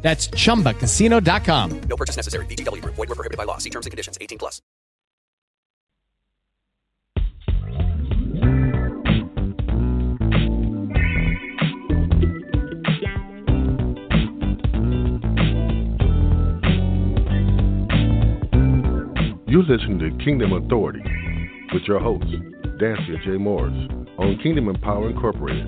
That's 0.00 0.28
chumbacasino.com. 0.28 1.80
No 1.82 1.96
purchase 1.96 2.16
necessary. 2.16 2.46
VGW 2.46 2.82
Group. 2.82 2.94
Void 2.94 3.08
were 3.08 3.14
prohibited 3.14 3.36
by 3.36 3.44
law. 3.44 3.58
See 3.58 3.70
terms 3.70 3.84
and 3.84 3.90
conditions. 3.90 4.16
18 4.20 4.38
plus. 4.38 4.62
You 19.48 19.62
listen 19.62 19.98
to 19.98 20.24
Kingdom 20.24 20.52
Authority 20.52 21.02
with 21.72 21.82
your 21.88 21.98
host, 21.98 22.26
Dansiea 22.78 23.24
J. 23.24 23.38
Morris, 23.38 23.72
on 24.18 24.38
Kingdom 24.42 24.68
Empower 24.68 25.10
Incorporated. 25.10 25.66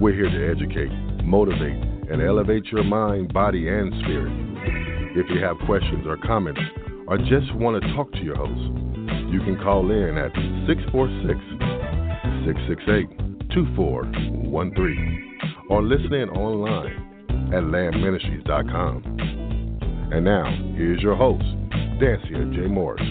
We're 0.00 0.14
here 0.14 0.28
to 0.28 0.50
educate, 0.50 0.90
motivate, 1.24 1.97
and 2.10 2.22
elevate 2.22 2.66
your 2.66 2.84
mind, 2.84 3.32
body, 3.32 3.68
and 3.68 3.92
spirit. 4.02 4.32
If 5.16 5.26
you 5.30 5.40
have 5.42 5.56
questions 5.66 6.06
or 6.06 6.16
comments, 6.16 6.60
or 7.06 7.18
just 7.18 7.54
want 7.54 7.82
to 7.82 7.92
talk 7.94 8.12
to 8.12 8.22
your 8.22 8.36
host, 8.36 8.60
you 9.32 9.40
can 9.40 9.58
call 9.62 9.90
in 9.90 10.16
at 10.16 10.32
646 10.66 11.38
668 12.44 13.50
2413 13.50 15.38
or 15.70 15.82
listen 15.82 16.12
in 16.14 16.28
online 16.30 17.08
at 17.52 17.62
landministries.com. 17.62 19.02
And 20.12 20.24
now, 20.24 20.44
here's 20.76 21.02
your 21.02 21.16
host, 21.16 21.44
Dansiea 22.00 22.54
J. 22.54 22.66
Morris. 22.66 23.02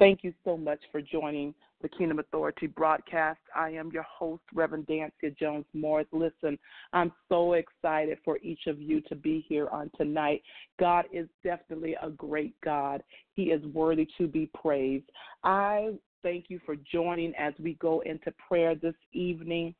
Thank 0.00 0.24
you 0.24 0.32
so 0.46 0.56
much 0.56 0.80
for 0.90 1.02
joining 1.02 1.54
the 1.82 1.88
Kingdom 1.90 2.20
Authority 2.20 2.66
broadcast. 2.66 3.38
I 3.54 3.68
am 3.72 3.90
your 3.92 4.04
host, 4.04 4.42
Reverend 4.54 4.86
Dansiea 4.86 5.36
Jones 5.38 5.66
Morris. 5.74 6.06
Listen, 6.10 6.58
I'm 6.94 7.12
so 7.28 7.52
excited 7.52 8.16
for 8.24 8.38
each 8.38 8.60
of 8.66 8.80
you 8.80 9.02
to 9.02 9.14
be 9.14 9.44
here 9.46 9.68
on 9.68 9.90
tonight. 9.98 10.42
God 10.78 11.04
is 11.12 11.28
definitely 11.44 11.96
a 12.02 12.08
great 12.08 12.58
God, 12.64 13.02
He 13.34 13.50
is 13.50 13.62
worthy 13.74 14.08
to 14.16 14.26
be 14.26 14.48
praised. 14.54 15.04
I 15.44 15.90
thank 16.22 16.46
you 16.48 16.60
for 16.64 16.76
joining 16.90 17.34
as 17.34 17.52
we 17.58 17.74
go 17.74 18.00
into 18.00 18.32
prayer 18.48 18.74
this 18.74 18.96
evening. 19.12 19.74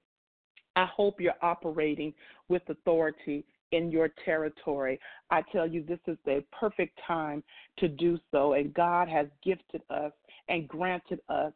I 0.77 0.85
hope 0.85 1.19
you're 1.19 1.33
operating 1.41 2.13
with 2.51 2.61
authority 2.69 3.47
in 3.73 3.91
your 3.91 4.11
territory. 4.25 4.99
I 5.31 5.43
tell 5.53 5.67
you, 5.67 5.83
this 5.83 6.01
is 6.07 6.19
the 6.25 6.43
perfect 6.59 6.99
time 7.07 7.43
to 7.79 7.89
do 7.89 8.19
so. 8.31 8.55
And 8.55 8.75
God 8.75 9.09
has 9.09 9.27
gifted 9.45 9.83
us 9.91 10.13
and 10.49 10.69
granted 10.69 11.21
us 11.29 11.53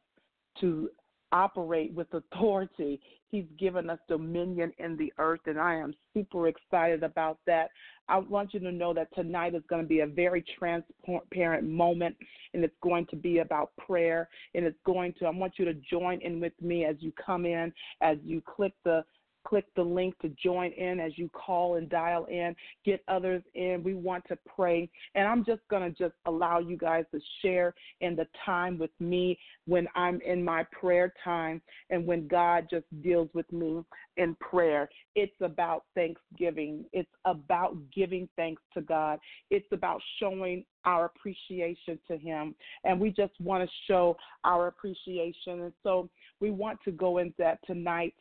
to 0.61 0.91
operate 1.33 1.93
with 1.93 2.07
authority. 2.15 3.01
He's 3.29 3.47
given 3.59 3.91
us 3.91 3.99
dominion 4.09 4.73
in 4.79 4.97
the 4.97 5.13
earth, 5.19 5.41
and 5.47 5.59
I 5.59 5.75
am 5.75 5.93
super 6.15 6.47
excited 6.47 7.03
about 7.03 7.39
that. 7.49 7.71
I 8.09 8.19
want 8.19 8.55
you 8.55 8.61
to 8.61 8.71
know 8.71 8.95
that 8.95 9.13
tonight 9.13 9.57
is 9.57 9.63
going 9.69 9.83
to 9.83 9.89
be 9.89 10.01
a 10.01 10.07
very 10.07 10.45
transparent 10.57 11.69
moment, 11.69 12.17
and 12.53 12.63
it's 12.63 12.77
going 12.81 13.07
to 13.07 13.17
be 13.17 13.39
about 13.39 13.73
prayer. 13.77 14.29
And 14.55 14.65
it's 14.65 14.79
going 14.87 15.15
to, 15.19 15.27
I 15.27 15.31
want 15.31 15.55
you 15.59 15.65
to 15.65 15.75
join 15.75 16.21
in 16.21 16.39
with 16.39 16.53
me 16.61 16.85
as 16.85 16.95
you 17.01 17.13
come 17.13 17.45
in, 17.45 17.73
as 18.01 18.19
you 18.23 18.41
click 18.41 18.75
the 18.85 19.05
click 19.47 19.67
the 19.77 19.83
link 19.83 20.19
to 20.21 20.29
join 20.43 20.73
in 20.73 21.01
as 21.01 21.17
you 21.17 21.29
call 21.31 21.77
and 21.77 21.89
dial 21.89 22.25
in, 22.27 22.55
get 22.85 23.03
others 23.09 23.43
in. 23.55 23.83
We 23.85 23.95
want 23.95 24.25
to 24.29 24.39
pray. 24.55 24.89
And 25.15 25.27
I'm 25.27 25.45
just 25.45 25.61
going 25.69 25.83
to 25.83 25.97
just 25.97 26.15
allow 26.27 26.59
you 26.59 26.77
guys 26.77 27.05
to 27.13 27.21
share 27.43 27.75
in 28.01 28.17
the 28.17 28.27
time 28.45 28.79
with 28.79 28.91
me 29.01 29.39
when 29.67 29.87
I'm 29.95 30.21
in 30.23 30.45
my 30.45 30.65
prayer 30.73 31.13
time 31.23 31.61
and 31.91 32.07
when 32.07 32.27
God 32.27 32.67
just 32.71 32.87
deals 33.03 33.29
with 33.35 33.51
me 33.53 33.83
in 34.17 34.35
prayer. 34.37 34.89
It's 35.15 35.37
about 35.41 35.85
thanksgiving. 35.95 36.85
It's 36.93 37.11
about 37.25 37.77
giving 37.95 38.29
thanks 38.37 38.63
to 38.75 38.81
God. 38.81 39.19
It's 39.51 39.69
about 39.73 40.01
showing 40.19 40.65
our 40.85 41.07
appreciation 41.07 41.99
to 42.09 42.19
Him. 42.19 42.55
And 42.85 43.01
we 43.01 43.11
just 43.11 43.33
want 43.41 43.69
to 43.69 43.71
show 43.87 44.17
our 44.45 44.69
appreciation. 44.69 45.63
And 45.63 45.73
so 45.83 46.09
we 46.41 46.51
want 46.51 46.79
to 46.85 46.93
go 46.93 47.19
into 47.19 47.35
that 47.39 47.59
tonight 47.67 48.15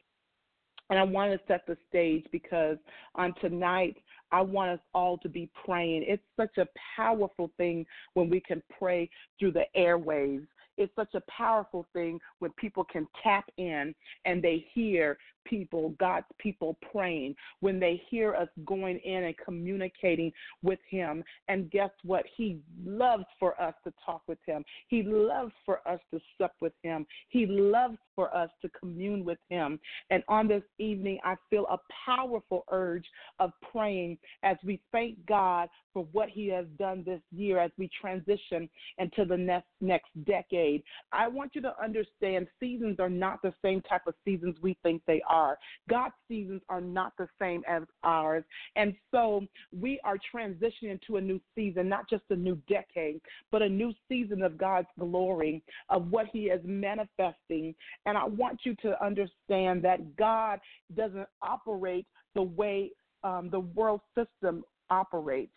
and 0.93 0.99
I 0.99 1.03
want 1.03 1.31
to 1.31 1.39
set 1.47 1.65
the 1.65 1.75
stage 1.89 2.23
because 2.31 2.77
on 3.15 3.33
tonight, 3.41 3.97
I 4.31 4.41
want 4.41 4.69
us 4.69 4.79
all 4.93 5.17
to 5.23 5.27
be 5.27 5.49
praying. 5.65 6.05
It's 6.07 6.21
such 6.37 6.59
a 6.59 6.67
powerful 6.95 7.49
thing 7.57 7.87
when 8.13 8.29
we 8.29 8.39
can 8.39 8.61
pray 8.77 9.09
through 9.39 9.53
the 9.53 9.65
airwaves. 9.75 10.45
It's 10.77 10.93
such 10.95 11.15
a 11.15 11.21
powerful 11.35 11.87
thing 11.93 12.19
when 12.37 12.51
people 12.57 12.83
can 12.83 13.07
tap 13.23 13.45
in 13.57 13.95
and 14.25 14.39
they 14.39 14.67
hear 14.75 15.17
people, 15.45 15.93
God's 15.99 16.25
people 16.37 16.77
praying, 16.91 17.35
when 17.59 17.79
they 17.79 18.01
hear 18.09 18.35
us 18.35 18.47
going 18.65 18.99
in 18.99 19.23
and 19.23 19.35
communicating 19.43 20.31
with 20.61 20.79
Him. 20.89 21.23
And 21.47 21.69
guess 21.71 21.91
what? 22.03 22.25
He 22.35 22.59
loves 22.85 23.25
for 23.39 23.59
us 23.61 23.73
to 23.85 23.93
talk 24.05 24.21
with 24.27 24.39
Him. 24.45 24.63
He 24.87 25.03
loves 25.03 25.53
for 25.65 25.79
us 25.87 25.99
to 26.11 26.19
sup 26.37 26.53
with 26.61 26.73
Him. 26.83 27.05
He 27.29 27.45
loves 27.45 27.97
for 28.15 28.35
us 28.35 28.49
to 28.61 28.69
commune 28.69 29.25
with 29.25 29.39
Him. 29.49 29.79
And 30.09 30.23
on 30.27 30.47
this 30.47 30.63
evening, 30.79 31.19
I 31.23 31.35
feel 31.49 31.65
a 31.69 31.77
powerful 32.05 32.65
urge 32.71 33.05
of 33.39 33.51
praying 33.71 34.17
as 34.43 34.57
we 34.63 34.81
thank 34.91 35.23
God 35.25 35.69
for 35.93 36.07
what 36.11 36.29
He 36.29 36.47
has 36.49 36.65
done 36.77 37.03
this 37.05 37.21
year 37.31 37.59
as 37.59 37.71
we 37.77 37.89
transition 37.99 38.69
into 38.97 39.25
the 39.25 39.37
next, 39.37 39.69
next 39.81 40.09
decade. 40.25 40.83
I 41.11 41.27
want 41.27 41.51
you 41.55 41.61
to 41.61 41.73
understand 41.81 42.47
seasons 42.59 42.99
are 42.99 43.09
not 43.09 43.41
the 43.41 43.53
same 43.63 43.81
type 43.81 44.07
of 44.07 44.15
seasons 44.25 44.55
we 44.61 44.77
think 44.83 45.01
they 45.05 45.21
are. 45.33 45.57
God's 45.89 46.13
seasons 46.27 46.61
are 46.69 46.79
not 46.79 47.13
the 47.17 47.27
same 47.41 47.63
as 47.67 47.83
ours. 48.03 48.43
And 48.75 48.93
so 49.11 49.45
we 49.77 49.99
are 50.05 50.17
transitioning 50.33 51.01
to 51.07 51.17
a 51.17 51.21
new 51.21 51.41
season, 51.55 51.89
not 51.89 52.09
just 52.09 52.23
a 52.29 52.35
new 52.35 52.55
decade, 52.69 53.19
but 53.51 53.61
a 53.61 53.67
new 53.67 53.93
season 54.07 54.43
of 54.43 54.57
God's 54.57 54.87
glory, 54.99 55.63
of 55.89 56.09
what 56.11 56.27
He 56.31 56.43
is 56.45 56.61
manifesting. 56.63 57.73
And 58.05 58.17
I 58.17 58.25
want 58.25 58.59
you 58.63 58.75
to 58.83 59.03
understand 59.03 59.83
that 59.83 60.15
God 60.15 60.59
doesn't 60.95 61.27
operate 61.41 62.05
the 62.35 62.43
way 62.43 62.91
um, 63.23 63.49
the 63.51 63.59
world 63.59 64.01
system 64.15 64.63
operates. 64.89 65.51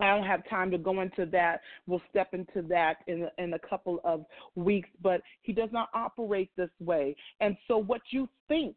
I 0.00 0.14
don't 0.14 0.26
have 0.26 0.48
time 0.48 0.70
to 0.72 0.78
go 0.78 1.00
into 1.00 1.26
that. 1.26 1.60
We'll 1.86 2.02
step 2.10 2.34
into 2.34 2.62
that 2.68 2.98
in 3.06 3.28
in 3.38 3.54
a 3.54 3.58
couple 3.58 4.00
of 4.04 4.24
weeks, 4.54 4.88
but 5.02 5.20
he 5.42 5.52
does 5.52 5.70
not 5.72 5.88
operate 5.94 6.50
this 6.56 6.70
way. 6.80 7.16
And 7.40 7.56
so 7.68 7.78
what 7.78 8.00
you 8.10 8.28
think 8.48 8.76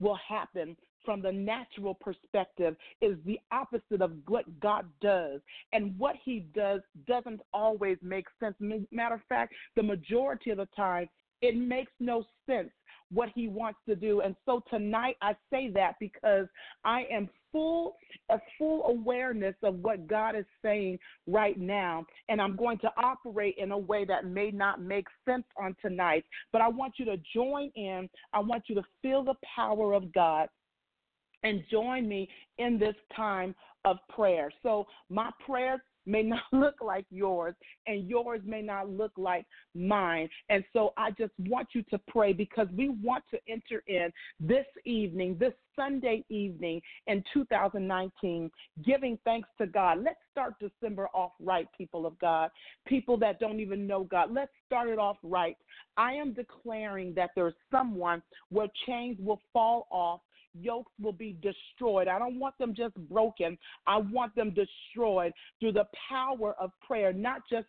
will 0.00 0.18
happen 0.28 0.76
from 1.04 1.22
the 1.22 1.32
natural 1.32 1.94
perspective 1.94 2.76
is 3.00 3.16
the 3.24 3.38
opposite 3.52 4.02
of 4.02 4.12
what 4.26 4.44
God 4.60 4.86
does. 5.00 5.40
And 5.72 5.96
what 5.98 6.16
he 6.22 6.46
does 6.54 6.80
doesn't 7.06 7.40
always 7.54 7.96
make 8.02 8.26
sense. 8.40 8.56
Matter 8.90 9.14
of 9.14 9.20
fact, 9.28 9.54
the 9.76 9.82
majority 9.82 10.50
of 10.50 10.58
the 10.58 10.68
time 10.76 11.08
It 11.42 11.56
makes 11.56 11.92
no 12.00 12.24
sense 12.46 12.70
what 13.10 13.28
he 13.34 13.48
wants 13.48 13.78
to 13.88 13.94
do. 13.94 14.20
And 14.20 14.34
so 14.44 14.62
tonight 14.68 15.16
I 15.22 15.36
say 15.50 15.70
that 15.74 15.94
because 16.00 16.46
I 16.84 17.04
am 17.10 17.28
full 17.52 17.96
a 18.28 18.38
full 18.58 18.84
awareness 18.86 19.54
of 19.62 19.76
what 19.76 20.06
God 20.08 20.34
is 20.34 20.44
saying 20.62 20.98
right 21.26 21.58
now. 21.58 22.04
And 22.28 22.40
I'm 22.40 22.56
going 22.56 22.78
to 22.78 22.90
operate 22.96 23.54
in 23.58 23.70
a 23.70 23.78
way 23.78 24.04
that 24.04 24.26
may 24.26 24.50
not 24.50 24.80
make 24.80 25.06
sense 25.24 25.44
on 25.56 25.76
tonight. 25.80 26.24
But 26.52 26.60
I 26.60 26.68
want 26.68 26.94
you 26.98 27.04
to 27.06 27.16
join 27.34 27.70
in. 27.76 28.08
I 28.32 28.40
want 28.40 28.64
you 28.68 28.74
to 28.74 28.82
feel 29.02 29.22
the 29.22 29.34
power 29.54 29.92
of 29.92 30.12
God 30.12 30.48
and 31.44 31.62
join 31.70 32.08
me 32.08 32.28
in 32.58 32.78
this 32.78 32.96
time 33.14 33.54
of 33.84 33.98
prayer. 34.08 34.50
So 34.62 34.86
my 35.08 35.30
prayer 35.44 35.82
may 36.06 36.22
not 36.22 36.42
look 36.52 36.76
like 36.80 37.06
yours, 37.10 37.54
and 37.86 38.08
yours 38.08 38.40
may 38.44 38.62
not 38.62 38.88
look 38.88 39.12
like 39.16 39.46
mine. 39.74 40.28
And 40.48 40.64
so 40.72 40.92
I 40.96 41.10
just 41.12 41.32
want 41.38 41.68
you 41.72 41.82
to 41.90 42.00
pray 42.08 42.32
because 42.32 42.68
we 42.76 42.88
want 42.88 43.24
to 43.30 43.38
enter 43.48 43.82
in 43.86 44.12
this 44.40 44.66
evening, 44.84 45.36
this 45.38 45.52
Sunday 45.74 46.24
evening 46.28 46.80
in 47.06 47.22
2019, 47.34 48.50
giving 48.84 49.18
thanks 49.24 49.48
to 49.58 49.66
God. 49.66 49.98
Let's 50.02 50.18
start 50.32 50.54
December 50.58 51.08
off 51.14 51.32
right, 51.40 51.68
people 51.76 52.06
of 52.06 52.18
God, 52.18 52.50
people 52.86 53.16
that 53.18 53.38
don't 53.38 53.60
even 53.60 53.86
know 53.86 54.04
God. 54.04 54.32
Let's 54.32 54.52
start 54.66 54.88
it 54.88 54.98
off 54.98 55.16
right. 55.22 55.56
I 55.96 56.12
am 56.12 56.32
declaring 56.32 57.14
that 57.14 57.30
there's 57.36 57.54
someone 57.70 58.22
where 58.50 58.68
chains 58.86 59.18
will 59.20 59.40
fall 59.52 59.86
off 59.90 60.20
yokes 60.60 60.92
will 61.00 61.12
be 61.12 61.36
destroyed. 61.42 62.08
I 62.08 62.18
don't 62.18 62.38
want 62.38 62.56
them 62.58 62.74
just 62.74 62.94
broken. 63.08 63.58
I 63.86 63.98
want 63.98 64.34
them 64.34 64.54
destroyed 64.54 65.32
through 65.60 65.72
the 65.72 65.86
power 66.08 66.54
of 66.60 66.70
prayer, 66.86 67.12
not 67.12 67.42
just 67.50 67.66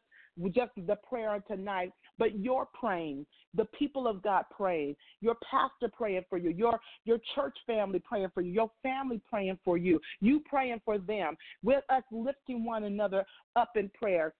just 0.53 0.71
the 0.85 0.95
prayer 1.09 1.43
tonight, 1.47 1.91
but 2.19 2.39
your 2.39 2.67
praying, 2.79 3.25
the 3.55 3.65
people 3.77 4.07
of 4.07 4.21
God 4.21 4.43
praying, 4.55 4.95
your 5.19 5.35
pastor 5.49 5.91
praying 5.91 6.25
for 6.29 6.37
you, 6.37 6.51
your 6.51 6.79
your 7.05 7.17
church 7.33 7.57
family 7.65 8.01
praying 8.07 8.29
for 8.33 8.41
you, 8.41 8.51
your 8.51 8.71
family 8.83 9.19
praying 9.29 9.57
for 9.65 9.77
you, 9.77 9.99
you 10.19 10.41
praying 10.47 10.81
for 10.85 10.99
them, 10.99 11.35
with 11.63 11.83
us 11.89 12.03
lifting 12.11 12.63
one 12.63 12.83
another 12.83 13.25
up 13.55 13.71
in 13.75 13.89
prayer 13.99 14.33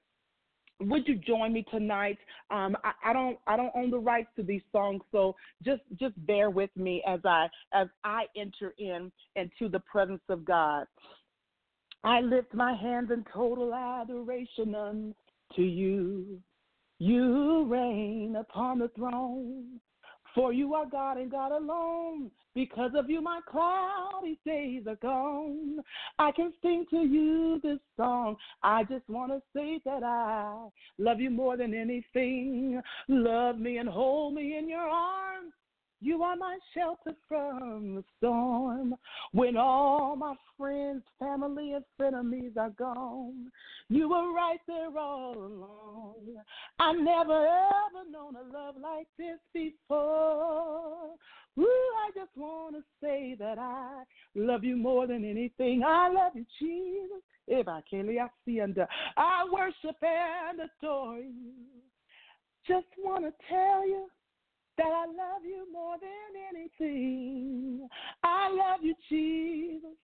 would 0.80 1.08
you 1.08 1.16
join 1.16 1.54
me 1.54 1.66
tonight? 1.72 2.18
Um, 2.52 2.78
I, 2.84 3.10
I, 3.10 3.14
don't 3.14 3.38
I 3.48 3.58
don't 3.58 3.72
own 3.76 3.90
the 3.90 4.00
rights 4.00 4.30
to 4.36 4.44
these 4.44 4.62
songs, 4.72 5.02
so 5.12 5.36
just 5.64 5.82
just 6.00 6.14
bear 6.26 6.50
with 6.50 6.70
me 6.76 7.04
as 7.08 7.20
I 7.26 7.48
as 7.74 7.88
I 8.04 8.26
enter 8.36 8.74
in 8.78 9.12
into 9.36 9.70
the 9.70 9.80
presence 9.80 10.22
of 10.30 10.46
God. 10.46 10.86
I 12.04 12.22
lift 12.22 12.54
my 12.54 12.74
hands 12.74 13.10
in 13.12 13.26
total 13.34 13.74
adoration 13.74 14.76
unto 14.76 15.62
you. 15.62 16.40
You 17.00 17.66
reign 17.66 18.36
upon 18.40 18.80
the 18.80 18.90
throne. 18.90 19.80
For 20.38 20.54
you 20.54 20.76
are 20.76 20.86
God 20.86 21.18
and 21.18 21.32
God 21.32 21.52
alone. 21.52 22.30
Because 22.54 22.92
of 22.94 23.10
you, 23.10 23.22
my 23.22 23.40
cloudy 23.50 24.38
days 24.46 24.84
are 24.88 24.96
gone. 24.98 25.80
I 26.20 26.32
can 26.32 26.54
sing 26.62 26.86
to 26.92 26.98
you 26.98 27.60
this 27.64 27.80
song. 27.96 28.36
I 28.62 28.84
just 28.84 29.10
want 29.10 29.32
to 29.32 29.42
say 29.52 29.82
that 29.84 30.04
I 30.04 30.68
love 31.00 31.20
you 31.20 31.32
more 31.32 31.58
than 31.58 31.74
anything. 31.74 32.80
Love 33.08 33.58
me 33.58 33.78
and 33.78 33.90
hold 33.90 34.36
me 34.36 34.60
in 34.60 34.70
your 34.70 34.82
arms. 34.82 35.54
You 36.00 36.22
are 36.22 36.36
my 36.36 36.60
shelter 36.76 37.16
from 37.28 37.96
the 37.96 38.04
storm. 38.18 38.96
When 39.32 39.58
all 39.58 40.16
my 40.16 40.36
friends, 40.58 41.04
family, 41.18 41.74
and 41.74 41.84
frenemies 42.00 42.56
are 42.56 42.70
gone, 42.70 43.52
you 43.90 44.10
were 44.10 44.32
right 44.32 44.60
there 44.68 44.96
all 44.98 45.36
along. 45.36 46.16
I 46.80 46.94
never 46.94 47.48
ever 47.48 48.10
known 48.12 48.36
a 48.36 48.54
love 48.54 48.76
like 48.82 49.08
this 49.18 49.40
before. 49.54 51.16
Ooh, 51.60 51.94
I 52.06 52.12
just 52.14 52.36
want 52.36 52.76
to 52.76 52.84
say 53.02 53.36
that 53.40 53.58
I 53.58 54.04
love 54.36 54.64
you 54.64 54.78
more 54.78 55.08
than 55.08 55.26
anything. 55.26 55.82
I 55.84 56.10
love 56.10 56.34
you, 56.36 56.46
Jesus. 56.60 57.24
If 57.48 57.68
I 57.68 57.82
can, 57.90 58.08
I 58.10 58.28
see 58.46 58.62
under. 58.62 58.88
I 59.16 59.48
worship 59.52 59.96
and 60.04 60.60
adore 60.60 61.18
you. 61.18 61.54
Just 62.68 62.88
want 63.00 63.24
to 63.24 63.32
tell 63.50 63.88
you 63.88 64.08
that 64.88 64.94
I 64.94 65.06
love 65.06 65.44
you 65.44 65.68
more 65.72 65.96
than 66.00 66.56
anything. 66.56 67.88
I 68.24 68.50
love 68.50 68.80
you, 68.82 68.96
Jesus. 69.10 69.98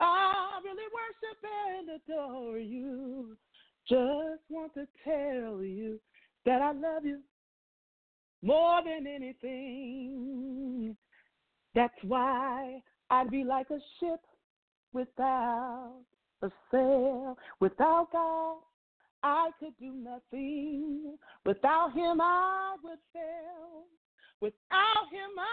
I 0.00 0.60
really 0.62 0.84
worship 0.92 1.38
and 1.78 1.88
adore 1.96 2.58
you. 2.58 3.36
Just 3.88 4.42
want 4.50 4.74
to 4.74 4.86
tell 5.02 5.62
you 5.62 5.98
that 6.44 6.60
I 6.60 6.72
love 6.72 7.04
you 7.04 7.20
more 8.42 8.82
than 8.84 9.06
anything. 9.06 10.94
That's 11.74 11.94
why 12.02 12.82
I'd 13.10 13.30
be 13.30 13.44
like 13.44 13.70
a 13.70 13.78
ship 13.98 14.20
without 14.92 16.02
a 16.42 16.50
sail. 16.70 17.38
Without 17.60 18.08
God, 18.12 18.58
I 19.22 19.50
could 19.58 19.76
do 19.80 19.92
nothing. 19.92 21.16
Without 21.46 21.94
Him, 21.94 22.20
I 22.20 22.76
would 22.84 22.98
fail. 23.12 23.86
Without 24.40 25.10
him, 25.10 25.30
my 25.34 25.44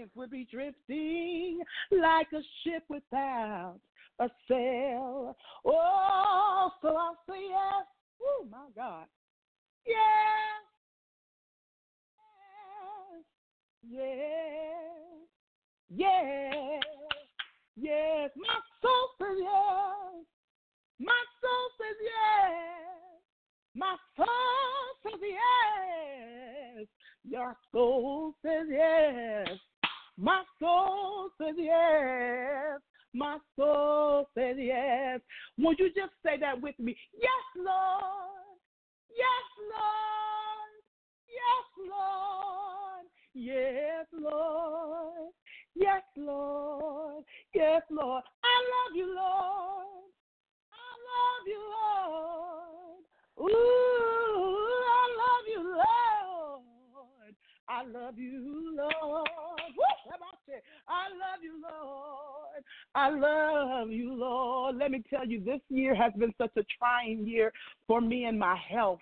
life 0.00 0.08
would 0.14 0.30
be 0.30 0.46
drifting 0.50 1.60
like 1.90 2.28
a 2.32 2.42
ship 2.62 2.84
without 2.88 3.78
a 4.20 4.28
sail. 4.48 5.36
Oh, 5.64 6.70
so 6.82 6.96
I'll 6.96 7.18
say 7.28 7.40
yes. 7.48 7.86
Oh, 8.22 8.46
my 8.50 8.66
God. 8.74 9.06
Yes. 9.86 9.96
Yes. 13.88 14.12
Yes. 15.94 16.82
Yes. 17.76 18.30
My 18.36 18.58
soul 18.82 19.08
says 19.18 19.38
yes. 19.38 20.24
My 20.98 21.22
soul 21.40 21.70
says 21.78 21.98
yes. 22.02 23.22
My 23.74 23.96
soul 24.16 24.26
says 25.04 25.20
yes. 25.22 26.55
Your 27.28 27.56
soul 27.72 28.34
says 28.44 28.66
yes. 28.70 29.48
My 30.18 30.42
soul 30.60 31.30
says 31.40 31.54
yes. 31.58 32.80
My 33.14 33.38
soul 33.56 34.28
says 34.36 34.56
yes. 34.58 35.20
Would 35.58 35.78
you 35.78 35.88
just 35.88 36.12
say 36.24 36.38
that 36.40 36.60
with 36.60 36.78
me? 36.78 36.96
Yes, 37.14 37.30
Lord. 37.56 38.58
Yes, 39.10 39.46
Lord. 39.72 40.76
Yes, 41.28 41.66
Lord. 41.88 43.06
Yes, 43.34 44.06
Lord. 44.12 45.32
Yes, 45.74 46.02
Lord. 46.16 47.24
Yes, 47.54 47.82
Lord. 47.90 48.22
I 48.44 48.56
love 48.72 48.96
you, 48.96 49.06
Lord. 49.14 50.10
I 50.72 50.88
love 51.08 51.44
you, 51.46 51.60
Lord. 51.76 53.02
Ooh, 53.38 54.25
I 57.68 57.84
love 57.84 58.18
you, 58.18 58.76
Lord. 58.76 59.28
I 60.88 61.08
love 61.10 61.42
you, 61.42 61.60
Lord. 61.62 62.64
I 62.94 63.10
love 63.10 63.90
you, 63.90 64.14
Lord. 64.14 64.76
Let 64.76 64.90
me 64.90 65.02
tell 65.10 65.26
you, 65.26 65.42
this 65.42 65.60
year 65.68 65.94
has 65.94 66.12
been 66.18 66.32
such 66.38 66.52
a 66.56 66.62
trying 66.78 67.26
year 67.26 67.52
for 67.86 68.00
me 68.00 68.24
and 68.24 68.38
my 68.38 68.56
health, 68.56 69.00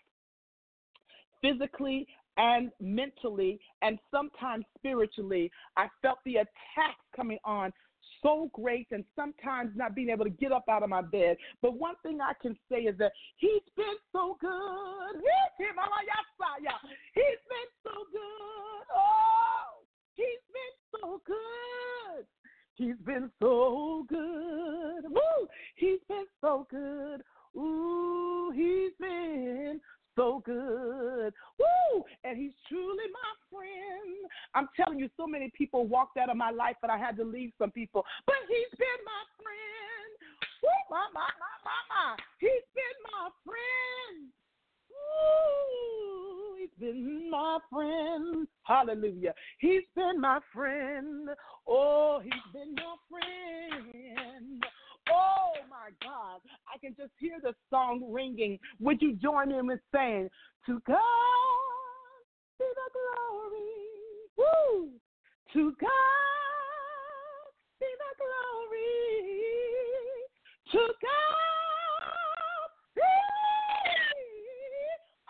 physically 1.43 2.07
and 2.37 2.71
mentally, 2.81 3.61
and 3.83 3.99
sometimes 4.11 4.65
spiritually. 4.79 5.51
I 5.77 5.87
felt 6.03 6.19
the 6.25 6.37
attacks 6.37 7.05
coming 7.15 7.39
on 7.45 7.73
so 8.25 8.51
great 8.53 8.89
and 8.91 9.05
sometimes 9.15 9.71
not 9.77 9.95
being 9.95 10.09
able 10.09 10.25
to 10.25 10.31
get 10.31 10.51
up 10.51 10.65
out 10.69 10.83
of 10.83 10.89
my 10.89 11.03
bed. 11.03 11.37
But 11.63 11.79
one 11.79 11.95
thing 12.03 12.21
I 12.21 12.33
can 12.41 12.57
say 12.71 12.79
is 12.79 12.97
that 12.99 13.13
He's 13.37 13.63
been 13.77 13.95
so 14.13 14.37
good. 14.41 15.21
He's 17.15 17.43
been 17.49 17.71
so 17.85 18.05
good. 18.11 18.87
Oh, 18.97 19.85
He's 20.15 20.43
been 20.51 21.01
so 21.01 21.21
good. 21.27 22.27
He's 22.77 22.97
been 23.05 23.31
so 23.41 24.05
good. 24.09 25.05
Woo! 25.09 25.47
He's 25.77 26.01
been 26.09 26.27
so 26.41 26.67
good. 26.71 27.23
Ooh, 27.57 28.51
he's 28.53 28.91
been 28.99 29.81
so 30.17 30.43
good. 30.45 31.33
Woo! 31.59 32.05
And 32.25 32.39
he's 32.39 32.53
truly 32.69 33.05
my 33.13 33.33
friend. 33.51 34.31
I'm 34.55 34.69
telling 34.77 34.99
you, 34.99 35.09
so 35.17 35.27
many 35.27 35.51
people 35.57 35.87
walked 35.87 36.17
out 36.17 36.31
of 36.31 36.37
my 36.37 36.51
life, 36.51 36.77
but 36.81 36.91
I 36.91 36.99
had 36.99 37.17
to 37.19 37.25
leave 37.25 37.53
some 37.59 37.71
people. 37.71 38.05
But 38.27 38.37
he's 38.49 38.79
been 38.79 39.01
my 39.05 39.23
friend. 39.43 40.11
Woo! 40.63 40.69
My, 40.91 41.07
my, 41.13 41.29
my, 41.41 41.55
my, 41.65 41.81
my. 41.91 42.17
He's 42.39 42.67
been 42.75 42.99
my 43.13 43.29
friend. 43.45 44.31
Ooh, 44.95 46.57
he's 46.59 46.71
been 46.79 47.31
my 47.31 47.59
friend. 47.71 48.47
Hallelujah. 48.63 49.35
He's 49.59 49.83
been 49.95 50.21
my 50.21 50.41
friend. 50.53 51.31
Oh, 51.67 52.21
he's 52.23 52.33
been 52.53 52.75
my 52.75 52.97
friend. 53.11 54.65
Oh 55.11 55.53
my 55.69 55.91
God. 56.03 56.41
I 56.73 56.79
can 56.79 56.95
just 56.97 57.13
hear 57.19 57.39
the 57.43 57.55
song 57.71 58.11
ringing. 58.11 58.59
Would 58.81 59.03
you 59.03 59.15
join 59.15 59.53
in 59.53 59.67
with 59.67 59.81
saying, 59.93 60.31
To 60.67 60.81
God 60.87 60.99
be 62.59 62.65
the 62.65 62.91
glory. 62.93 63.75
Woo! 64.37 64.91
To 65.53 65.73
God 65.81 65.91
be 67.81 67.87
the 67.87 68.13
glory. 68.19 68.85
To 70.73 70.79
God 70.79 72.71
be 72.95 73.03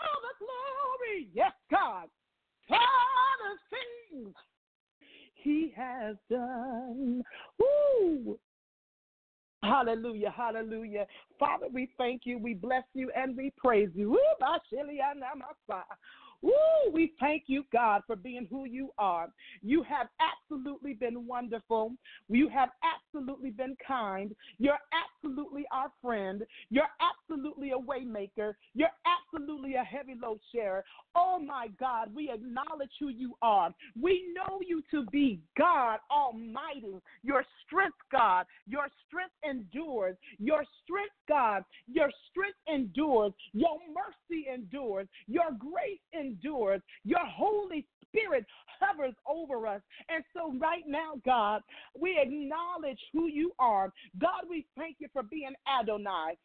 all 0.01 0.21
the 0.23 0.35
glory. 0.39 1.29
Yes, 1.35 1.53
God. 1.71 2.09
For 2.69 2.79
the 2.79 3.77
things 3.77 4.35
He 5.35 5.73
has 5.77 6.17
done. 6.31 7.23
Hallelujah, 9.65 10.33
hallelujah. 10.37 11.07
Father, 11.39 11.67
we 11.73 11.89
thank 11.97 12.23
you, 12.25 12.39
we 12.39 12.55
bless 12.55 12.85
you, 12.93 13.11
and 13.17 13.37
we 13.37 13.53
praise 13.57 13.89
you. 13.95 14.19
Woo, 16.45 16.93
we 16.93 17.13
thank 17.19 17.45
you, 17.47 17.65
God, 17.73 18.03
for 18.07 18.17
being 18.17 18.47
who 18.51 18.67
you 18.67 18.91
are. 18.99 19.31
You 19.63 19.83
have 19.85 20.09
absolutely 20.21 20.93
been 20.93 21.27
wonderful. 21.27 21.95
You 22.29 22.51
have 22.51 22.69
absolutely 22.85 23.49
been 23.51 23.75
kind. 23.87 24.35
You're 24.59 24.79
absolutely 24.93 25.65
our 25.73 25.91
friend. 26.03 26.43
You're 26.69 26.91
absolutely 27.01 27.71
a 27.71 27.79
waymaker. 27.79 28.53
You're 28.75 28.89
absolutely 29.07 29.77
a 29.77 29.85
heavy 29.85 30.17
load 30.23 30.39
sharer. 30.55 30.85
Oh 31.17 31.39
my 31.39 31.69
God, 31.81 32.15
we 32.15 32.31
acknowledge 32.31 32.91
who 33.01 33.09
you 33.09 33.35
are. 33.41 33.73
We 33.99 34.25
know 34.35 34.61
you 34.67 34.83
to 34.91 35.07
be 35.11 35.41
God 35.57 35.99
Almighty. 36.11 37.01
Your 37.23 37.43
strength, 37.65 37.97
God. 38.13 38.45
Your 38.67 38.89
strength 39.07 39.33
endures. 39.49 40.17
Your 40.39 40.65
strength, 40.83 41.15
God. 41.27 41.65
Your 41.91 42.11
strength 42.31 42.59
endures. 42.69 43.33
Your 43.55 43.79
mercy 43.95 44.47
endures. 44.53 45.07
Your 45.27 45.53
grace 45.59 46.01
endures. 46.13 46.34
Your 46.43 47.27
Holy 47.27 47.87
Spirit 48.07 48.45
hovers 48.81 49.15
over 49.29 49.67
us. 49.67 49.81
And 50.09 50.25
so, 50.35 50.55
right 50.59 50.85
now, 50.87 51.15
God, 51.25 51.63
we 51.99 52.19
acknowledge 52.21 53.01
who 53.13 53.27
you 53.29 53.53
are. 53.59 53.93
God, 54.19 54.45
we 54.49 54.67
thank 54.77 54.97
you 54.99 55.09
for 55.13 55.23
being 55.23 55.55
Adonai. 55.69 56.37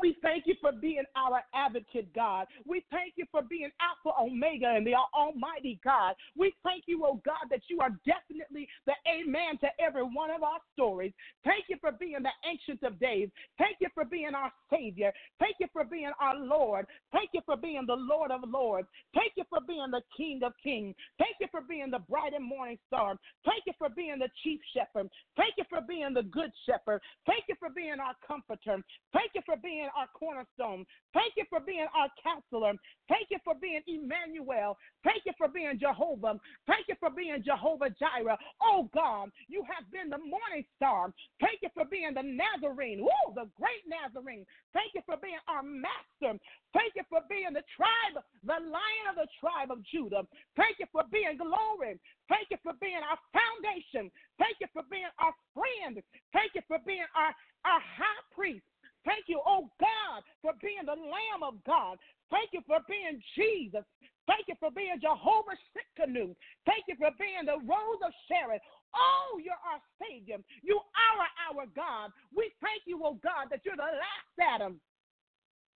We 0.00 0.16
thank 0.22 0.46
you 0.46 0.54
for 0.60 0.72
being 0.72 1.04
our 1.16 1.42
advocate, 1.54 2.12
God. 2.14 2.46
We 2.66 2.84
thank 2.90 3.14
you 3.16 3.24
for 3.30 3.42
being 3.42 3.70
Alpha, 3.80 4.16
Omega, 4.20 4.72
and 4.74 4.86
the 4.86 4.94
Almighty 5.14 5.80
God. 5.84 6.14
We 6.36 6.54
thank 6.64 6.84
you, 6.86 7.04
oh 7.04 7.20
God, 7.24 7.50
that 7.50 7.60
you 7.68 7.80
are 7.80 7.90
definitely 8.04 8.68
the 8.86 8.94
amen 9.08 9.58
to 9.60 9.68
every 9.78 10.02
one 10.02 10.30
of 10.30 10.42
our 10.42 10.58
stories. 10.72 11.12
Thank 11.44 11.66
you 11.68 11.76
for 11.80 11.92
being 11.92 12.22
the 12.22 12.34
Ancient 12.48 12.82
of 12.82 12.98
Days. 12.98 13.28
Thank 13.58 13.76
you 13.80 13.88
for 13.94 14.04
being 14.04 14.34
our 14.34 14.52
Savior. 14.70 15.12
Thank 15.38 15.56
you 15.60 15.66
for 15.72 15.84
being 15.84 16.10
our 16.20 16.36
Lord. 16.36 16.86
Thank 17.12 17.30
you 17.34 17.40
for 17.44 17.56
being 17.56 17.84
the 17.86 17.96
Lord 17.96 18.30
of 18.30 18.40
Lords. 18.48 18.88
Thank 19.14 19.32
you 19.36 19.44
for 19.48 19.58
being 19.66 19.90
the 19.90 20.02
King 20.16 20.40
of 20.44 20.52
Kings. 20.62 20.94
Thank 21.18 21.36
you 21.40 21.46
for 21.50 21.60
being 21.60 21.90
the 21.90 22.00
bright 22.10 22.32
and 22.34 22.44
morning 22.44 22.78
star. 22.86 23.16
Thank 23.44 23.64
you 23.66 23.72
for 23.78 23.88
being 23.88 24.18
the 24.18 24.28
chief 24.42 24.60
shepherd. 24.74 25.08
Thank 25.36 25.54
you 25.58 25.64
for 25.68 25.80
being 25.86 26.14
the 26.14 26.22
good 26.22 26.50
shepherd. 26.66 27.00
Thank 27.26 27.44
you 27.48 27.54
for 27.58 27.68
being 27.70 28.00
our 28.00 28.14
comforter. 28.26 28.82
Thank 29.12 29.32
you 29.34 29.42
for 29.44 29.56
being 29.62 29.81
being 29.82 29.90
our 29.98 30.06
cornerstone. 30.14 30.86
Thank 31.12 31.34
you 31.36 31.44
for 31.50 31.58
being 31.58 31.86
our 31.90 32.06
counselor. 32.22 32.74
Thank 33.08 33.34
you 33.34 33.38
for 33.42 33.54
being 33.58 33.82
Emmanuel. 33.90 34.78
Thank 35.02 35.26
you 35.26 35.32
for 35.36 35.48
being 35.48 35.74
Jehovah. 35.78 36.38
Thank 36.70 36.86
you 36.86 36.94
for 37.00 37.10
being 37.10 37.42
Jehovah 37.42 37.90
Jireh. 37.98 38.38
Oh 38.62 38.88
God, 38.94 39.30
you 39.48 39.66
have 39.66 39.90
been 39.90 40.08
the 40.08 40.22
morning 40.22 40.62
star. 40.76 41.10
Thank 41.40 41.66
you 41.66 41.70
for 41.74 41.84
being 41.84 42.14
the 42.14 42.22
Nazarene. 42.22 43.02
Woo, 43.02 43.34
the 43.34 43.50
great 43.58 43.82
Nazarene. 43.90 44.46
Thank 44.72 44.94
you 44.94 45.02
for 45.04 45.18
being 45.18 45.42
our 45.50 45.66
master. 45.66 46.38
Thank 46.72 46.94
you 46.94 47.02
for 47.10 47.20
being 47.28 47.52
the 47.52 47.66
tribe, 47.74 48.22
the 48.46 48.62
lion 48.62 49.06
of 49.10 49.18
the 49.18 49.28
tribe 49.42 49.74
of 49.74 49.82
Judah. 49.82 50.22
Thank 50.54 50.78
you 50.78 50.86
for 50.94 51.02
being 51.10 51.36
glory. 51.36 51.98
Thank 52.30 52.54
you 52.54 52.56
for 52.62 52.72
being 52.80 53.02
our 53.02 53.18
foundation. 53.34 54.14
Thank 54.38 54.62
you 54.62 54.70
for 54.72 54.86
being 54.88 55.10
our 55.18 55.34
friend. 55.52 55.98
Thank 56.32 56.54
you 56.54 56.62
for 56.70 56.78
being 56.86 57.04
our, 57.12 57.34
our 57.66 57.82
high 57.82 58.22
priest. 58.32 58.64
Thank 59.04 59.26
you, 59.26 59.40
oh 59.44 59.68
God, 59.80 60.22
for 60.40 60.52
being 60.62 60.86
the 60.86 60.98
Lamb 60.98 61.42
of 61.42 61.58
God. 61.64 61.98
Thank 62.30 62.50
you 62.52 62.62
for 62.66 62.78
being 62.88 63.20
Jesus. 63.34 63.84
Thank 64.26 64.46
you 64.46 64.54
for 64.60 64.70
being 64.70 64.94
Jehovah 65.02 65.58
Tsidkenu. 65.74 66.34
Thank 66.64 66.86
you 66.86 66.94
for 66.96 67.10
being 67.18 67.44
the 67.44 67.58
Rose 67.66 68.02
of 68.06 68.14
Sharon. 68.30 68.60
Oh, 68.94 69.40
you're 69.42 69.58
our 69.66 69.82
Savior. 69.98 70.38
You 70.62 70.78
are 70.78 71.26
our 71.50 71.66
God. 71.74 72.14
We 72.34 72.52
thank 72.62 72.86
you, 72.86 73.02
oh 73.02 73.18
God, 73.22 73.50
that 73.50 73.60
you're 73.64 73.76
the 73.76 73.82
last 73.82 74.36
Adam. 74.38 74.80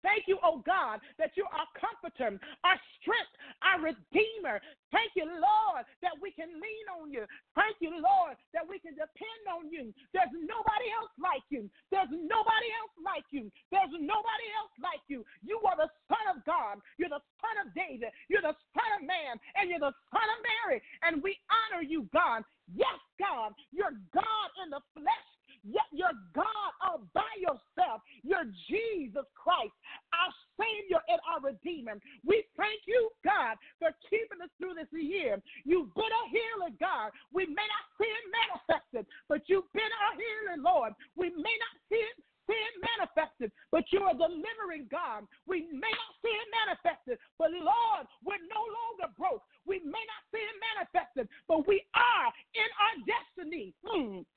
Thank 0.04 0.28
you, 0.28 0.36
oh 0.44 0.60
God, 0.60 1.00
that 1.16 1.32
you're 1.32 1.48
comforter, 1.72 2.36
our 2.60 2.78
strength, 3.00 3.34
our 3.64 3.80
redeemer. 3.80 4.60
Thank 4.92 5.16
you, 5.16 5.24
Lord, 5.24 5.88
that 6.04 6.12
we 6.20 6.28
can 6.36 6.52
lean 6.60 6.86
on 6.92 7.08
you. 7.08 7.24
Thank 7.56 7.80
you, 7.80 7.90
Lord, 7.96 8.36
that 8.52 8.68
we 8.68 8.76
can 8.84 8.92
depend 8.92 9.44
on 9.48 9.72
you. 9.72 9.96
There's 10.12 10.30
nobody 10.36 10.88
else 10.92 11.10
like 11.16 11.42
you. 11.48 11.72
There's 11.88 12.12
nobody 12.12 12.68
else 12.76 12.94
like 13.00 13.26
you. 13.32 13.48
There's 13.72 13.90
nobody 13.96 14.48
else 14.60 14.74
like 14.78 15.02
you. 15.08 15.24
You 15.40 15.56
are 15.64 15.80
the 15.80 15.90
Son 16.06 16.24
of 16.36 16.44
God. 16.44 16.84
You're 17.00 17.10
the 17.10 17.24
Son 17.40 17.56
of 17.64 17.72
David. 17.72 18.12
You're 18.28 18.44
the 18.44 18.54
Son 18.76 18.90
of 19.00 19.02
Man, 19.08 19.40
and 19.56 19.72
you're 19.72 19.82
the 19.82 19.96
Son 20.12 20.28
of 20.28 20.38
Mary. 20.44 20.84
And 21.00 21.24
we 21.24 21.40
honor 21.48 21.82
you, 21.82 22.04
God. 22.12 22.44
Yes, 22.68 23.00
God, 23.16 23.56
you're 23.72 23.96
God 24.12 24.48
in 24.64 24.68
the 24.68 24.84
flesh. 24.92 25.33
Yet 25.64 25.88
you're 25.92 26.18
God 26.36 26.70
all 26.84 27.08
by 27.16 27.32
yourself. 27.40 28.04
You're 28.22 28.44
Jesus 28.68 29.24
Christ, 29.32 29.72
our 30.12 30.32
Savior 30.60 31.00
and 31.08 31.20
our 31.24 31.40
Redeemer. 31.40 31.96
We 32.24 32.44
thank 32.56 32.84
you, 32.84 33.08
God, 33.24 33.56
for 33.80 33.90
keeping 34.12 34.44
us 34.44 34.52
through 34.60 34.76
this 34.76 34.92
year. 34.92 35.40
You've 35.64 35.92
been 35.96 36.12
a 36.12 36.24
healer, 36.28 36.72
God. 36.76 37.16
We 37.32 37.48
may 37.48 37.64
not 37.64 37.84
see 37.96 38.08
it 38.08 38.26
manifested, 38.28 39.04
but 39.28 39.48
you've 39.48 39.70
been 39.72 39.92
our 40.04 40.14
healer, 40.20 40.60
Lord. 40.60 40.92
We 41.16 41.32
may 41.32 41.56
not 41.56 41.74
see 41.88 42.00
it 42.00 42.16
see 42.44 42.60
it 42.60 42.76
manifested, 43.00 43.48
but 43.72 43.84
you're 43.88 44.04
a 44.04 44.12
delivering 44.12 44.84
God. 44.92 45.24
We 45.48 45.64
may 45.72 45.92
not 45.92 46.12
see 46.20 46.28
it 46.28 46.48
manifested, 46.52 47.16
but 47.38 47.50
Lord, 47.56 48.04
we're 48.20 48.44
no 48.52 48.60
longer 48.60 49.08
broke. 49.16 49.40
We 49.64 49.80
may 49.80 50.04
not 50.04 50.22
see 50.28 50.44
it 50.44 50.56
manifested, 50.60 51.24
but 51.48 51.66
we 51.66 51.80
are 51.96 52.28
in 52.52 52.68
our 52.68 52.96
destiny. 53.08 53.72
Hmm. 53.80 54.28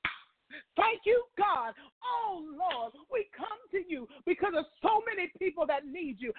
Thank 0.76 1.02
you, 1.06 1.24
God. 1.38 1.74
Oh, 2.04 2.44
Lord, 2.56 2.94
we 3.12 3.28
come 3.36 3.60
to 3.72 3.82
you 3.88 4.08
because 4.26 4.54
of 4.58 4.66
so 4.82 5.02
many 5.06 5.32
people 5.40 5.66
that 5.68 5.86
need 5.86 6.18
you. 6.20 6.32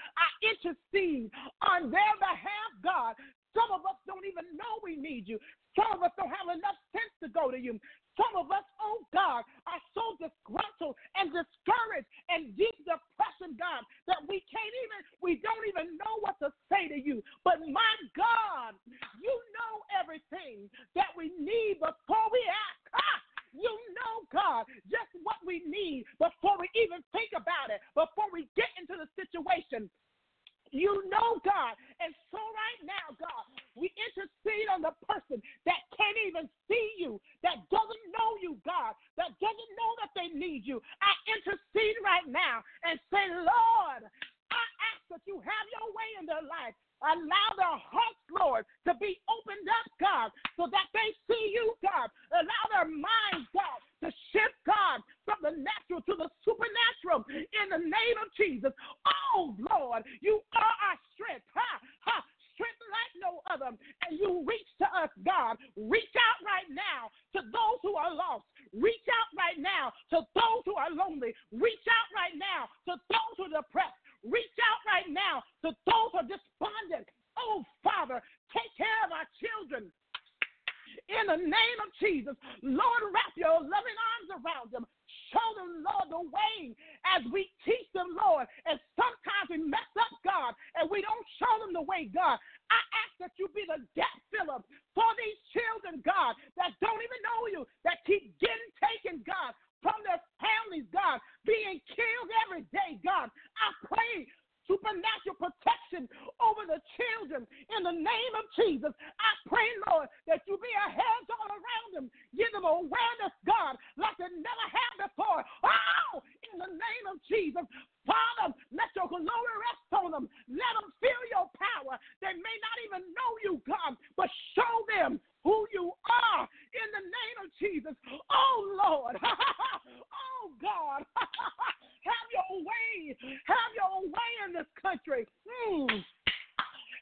Not 122.62 122.78
even 122.86 123.02
know 123.14 123.30
you, 123.44 123.54
God, 123.66 123.96
but 124.16 124.28
show 124.54 124.74
them 124.88 125.20
who 125.44 125.66
you 125.72 125.92
are 126.08 126.42
in 126.44 126.88
the 126.92 127.04
name 127.04 127.36
of 127.44 127.48
Jesus. 127.58 127.94
Oh, 128.30 128.58
Lord. 128.76 129.16
oh, 129.22 130.44
God. 130.60 131.04
Have 131.16 132.28
your 132.32 132.64
way. 132.64 133.16
Have 133.46 133.72
your 133.76 134.08
way 134.08 134.30
in 134.46 134.52
this 134.54 134.68
country. 134.80 135.26
Mm. 135.70 136.04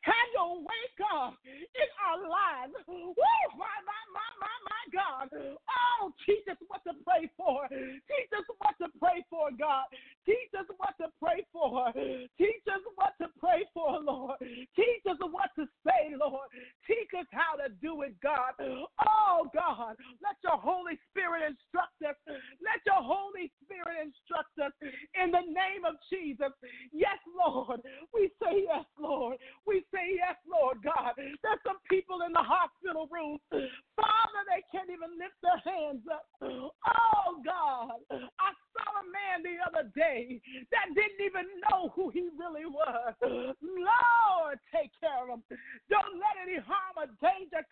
Have 0.06 0.30
your 0.38 0.62
way, 0.62 0.84
God, 0.94 1.34
in 1.42 1.90
our 1.98 2.22
lives. 2.22 2.78
Woo, 2.86 3.10
my, 3.58 3.74
my, 3.82 4.02
my, 4.14 4.30
my, 4.38 4.56
my 4.70 4.82
God. 4.94 5.26
Oh, 5.34 6.14
teach 6.22 6.46
us 6.46 6.62
what 6.70 6.86
to 6.86 6.94
pray 7.02 7.26
for. 7.34 7.66
Teach 7.66 8.30
us 8.30 8.46
what 8.62 8.78
to 8.78 8.86
pray 9.02 9.26
for, 9.26 9.50
God. 9.58 9.90
Teach 10.22 10.54
us 10.54 10.70
what 10.78 10.94
to 11.02 11.10
pray 11.18 11.42
for. 11.50 11.90
Teach 12.38 12.66
us 12.70 12.86
what 12.94 13.18
to 13.18 13.26
pray 13.42 13.66
for, 13.74 13.98
Lord. 13.98 14.38
Teach 14.78 15.02
us 15.10 15.18
what 15.18 15.50
to 15.58 15.66
say, 15.82 16.14
Lord. 16.14 16.54
Teach 16.86 17.10
us 17.18 17.26
how 17.34 17.58
to 17.58 17.66
do 17.82 18.06
it, 18.06 18.14
God. 18.22 18.54
Oh, 19.02 19.50
God. 19.50 19.98
Let 20.22 20.38
your 20.46 20.58
Holy 20.62 20.94
Spirit 21.10 21.50
instruct 21.50 21.98
us. 22.06 22.14
Let 22.62 22.78
your 22.86 23.02
Holy 23.02 23.50
Spirit 23.66 24.06
instruct 24.06 24.54
us 24.62 24.74
in 25.18 25.34
the 25.34 25.42
name 25.50 25.82
of 25.82 25.98
Jesus. 26.06 26.54
Yes, 26.94 27.18
Lord. 27.34 27.82
We 28.14 28.30
say 28.38 28.70
yes, 28.70 28.86
Lord. 29.02 29.42
We 29.66 29.82
say 29.90 29.96
say 29.96 30.20
yes, 30.20 30.36
Lord 30.44 30.84
God. 30.84 31.16
There's 31.16 31.62
some 31.64 31.80
people 31.88 32.20
in 32.28 32.32
the 32.36 32.44
hospital 32.44 33.08
room. 33.08 33.40
Father, 33.48 34.40
they 34.44 34.60
can't 34.68 34.92
even 34.92 35.16
lift 35.16 35.40
their 35.40 35.60
hands 35.64 36.04
up. 36.12 36.28
Oh, 36.44 37.40
God. 37.40 37.96
I 38.12 38.50
saw 38.76 38.88
a 39.00 39.04
man 39.08 39.40
the 39.40 39.56
other 39.64 39.88
day 39.96 40.40
that 40.68 40.92
didn't 40.92 41.24
even 41.24 41.48
know 41.64 41.88
who 41.96 42.12
he 42.12 42.28
really 42.36 42.68
was. 42.68 43.16
Lord, 43.24 44.60
take 44.68 44.92
care 45.00 45.24
of 45.24 45.40
them. 45.40 45.42
Don't 45.88 46.20
let 46.20 46.36
any 46.36 46.60
harm 46.60 47.00
or 47.00 47.08
danger 47.24 47.64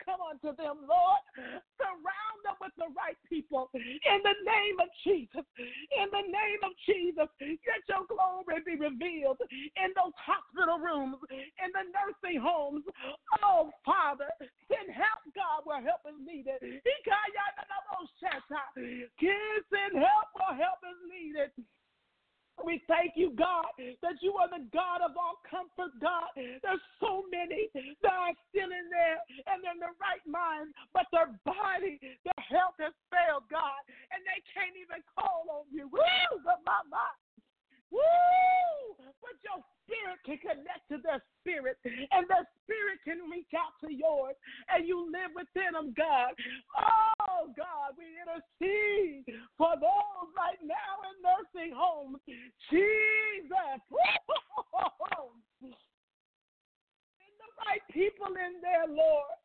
unto 0.45 0.53
them, 0.61 0.85
Lord. 0.85 1.25
Surround 1.81 2.37
them 2.45 2.53
with 2.61 2.77
the 2.77 2.93
right 2.93 3.17
people. 3.25 3.73
In 3.73 4.21
the 4.21 4.37
name 4.45 4.77
of 4.77 4.93
Jesus. 5.01 5.41
In 5.57 6.13
the 6.13 6.29
name 6.29 6.61
of 6.61 6.77
Jesus. 6.85 7.25
Let 7.41 7.81
your 7.89 8.05
glory 8.05 8.61
be 8.65 8.75
revealed 8.77 9.41
in 9.49 9.89
those 9.97 10.13
hospital 10.21 10.77
rooms, 10.77 11.17
in 11.33 11.73
the 11.73 11.89
nurse 11.89 12.13
nursing 12.21 12.37
homes. 12.39 12.85
Oh, 13.41 13.71
Father, 13.85 14.29
send 14.69 14.89
help, 14.93 15.25
God, 15.33 15.65
where 15.65 15.81
help 15.81 16.05
is 16.05 16.13
needed. 16.21 16.61
Send 16.61 16.93
help 19.97 20.29
where 20.37 20.53
help 20.57 20.79
is 20.85 21.01
needed. 21.09 21.49
We 22.63 22.79
thank 22.87 23.19
you, 23.19 23.35
God, 23.35 23.67
that 23.77 24.17
you 24.23 24.39
are 24.39 24.47
the 24.47 24.63
God 24.71 25.03
of 25.03 25.19
all 25.19 25.43
comfort, 25.43 25.91
God. 25.99 26.31
There's 26.35 26.79
so 27.03 27.27
many 27.27 27.67
that 27.99 28.15
are 28.15 28.31
still 28.47 28.71
in 28.71 28.87
there 28.87 29.19
and 29.51 29.59
they're 29.59 29.75
in 29.75 29.83
the 29.83 29.91
right 29.99 30.23
mind, 30.23 30.71
but 30.95 31.03
their 31.11 31.35
body, 31.43 31.99
their 31.99 32.43
health 32.47 32.79
has 32.79 32.95
failed, 33.11 33.43
God, 33.51 33.83
and 34.15 34.23
they 34.23 34.39
can't 34.55 34.77
even 34.79 35.03
call 35.19 35.43
on 35.51 35.67
you. 35.67 35.91
Woo! 35.91 36.31
But 36.47 36.63
my, 36.63 36.79
my. 36.87 37.11
Woo! 37.91 39.03
But 39.19 39.35
your 39.43 39.59
spirit 39.85 40.17
can 40.25 40.41
connect 40.41 40.89
to 40.89 40.97
their 41.01 41.21
spirit, 41.39 41.77
and 41.85 42.25
their 42.27 42.45
spirit 42.65 42.97
can 43.05 43.29
reach 43.29 43.53
out 43.53 43.77
to 43.85 43.93
yours, 43.93 44.33
and 44.69 44.87
you 44.87 45.11
live 45.13 45.31
within 45.37 45.73
them, 45.77 45.93
God. 45.93 46.33
Oh, 46.75 47.53
God, 47.53 47.93
we 47.97 48.05
intercede 48.17 49.25
for 49.57 49.77
those 49.77 50.27
right 50.33 50.61
now 50.65 51.05
in 51.05 51.13
nursing 51.21 51.73
homes. 51.77 52.17
Jesus. 52.69 53.81
and 57.21 57.33
the 57.37 57.49
right 57.65 57.85
people 57.93 58.33
in 58.33 58.61
there, 58.61 58.87
Lord. 58.89 59.37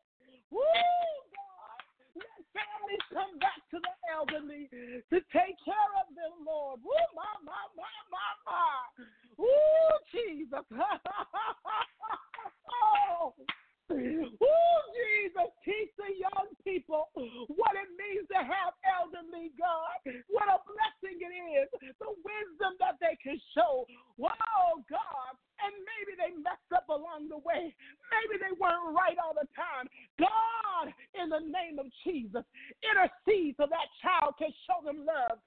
Woo, 0.49 0.59
God. 0.59 1.79
Let 2.17 2.43
families 2.51 3.05
come 3.13 3.39
back 3.39 3.61
to 3.71 3.79
the 3.79 3.93
to 4.69 5.17
take 5.33 5.57
care 5.63 5.91
of 6.01 6.13
them, 6.15 6.45
Lord. 6.45 6.79
Woo, 6.83 6.91
my, 7.15 7.33
my, 7.45 7.63
my, 7.75 7.95
my, 8.11 8.29
my. 8.45 9.05
Ooh, 9.39 9.97
Jesus. 10.11 10.65
oh. 12.71 13.33
Ooh, 13.91 14.79
Jesus, 14.95 15.51
teach 15.67 15.91
the 15.99 16.15
young 16.15 16.47
people 16.63 17.11
what 17.51 17.75
it 17.75 17.89
means 17.99 18.23
to 18.31 18.39
have 18.39 18.71
elderly 18.87 19.51
God. 19.59 19.99
What 20.31 20.47
a 20.47 20.63
blessing 20.63 21.19
it 21.19 21.33
is. 21.59 21.67
The 21.99 22.11
wisdom 22.23 22.79
that 22.79 22.95
they 23.03 23.19
can 23.19 23.35
show. 23.51 23.83
Whoa, 24.15 24.79
God. 24.87 25.33
And 25.59 25.75
maybe 25.83 26.15
they 26.15 26.31
messed 26.39 26.71
up 26.71 26.87
along 26.87 27.27
the 27.27 27.43
way. 27.43 27.75
Maybe 28.09 28.39
they 28.39 28.55
weren't 28.55 28.95
right 28.95 29.19
all 29.19 29.35
the 29.35 29.49
time. 29.53 29.91
God, 30.17 30.95
in 31.19 31.27
the 31.27 31.43
name 31.43 31.77
of 31.77 31.91
Jesus, 32.07 32.47
intercede 32.79 33.59
so 33.59 33.67
that 33.67 33.91
child 33.99 34.39
can 34.39 34.49
show 34.65 34.79
them 34.87 35.03
love 35.03 35.37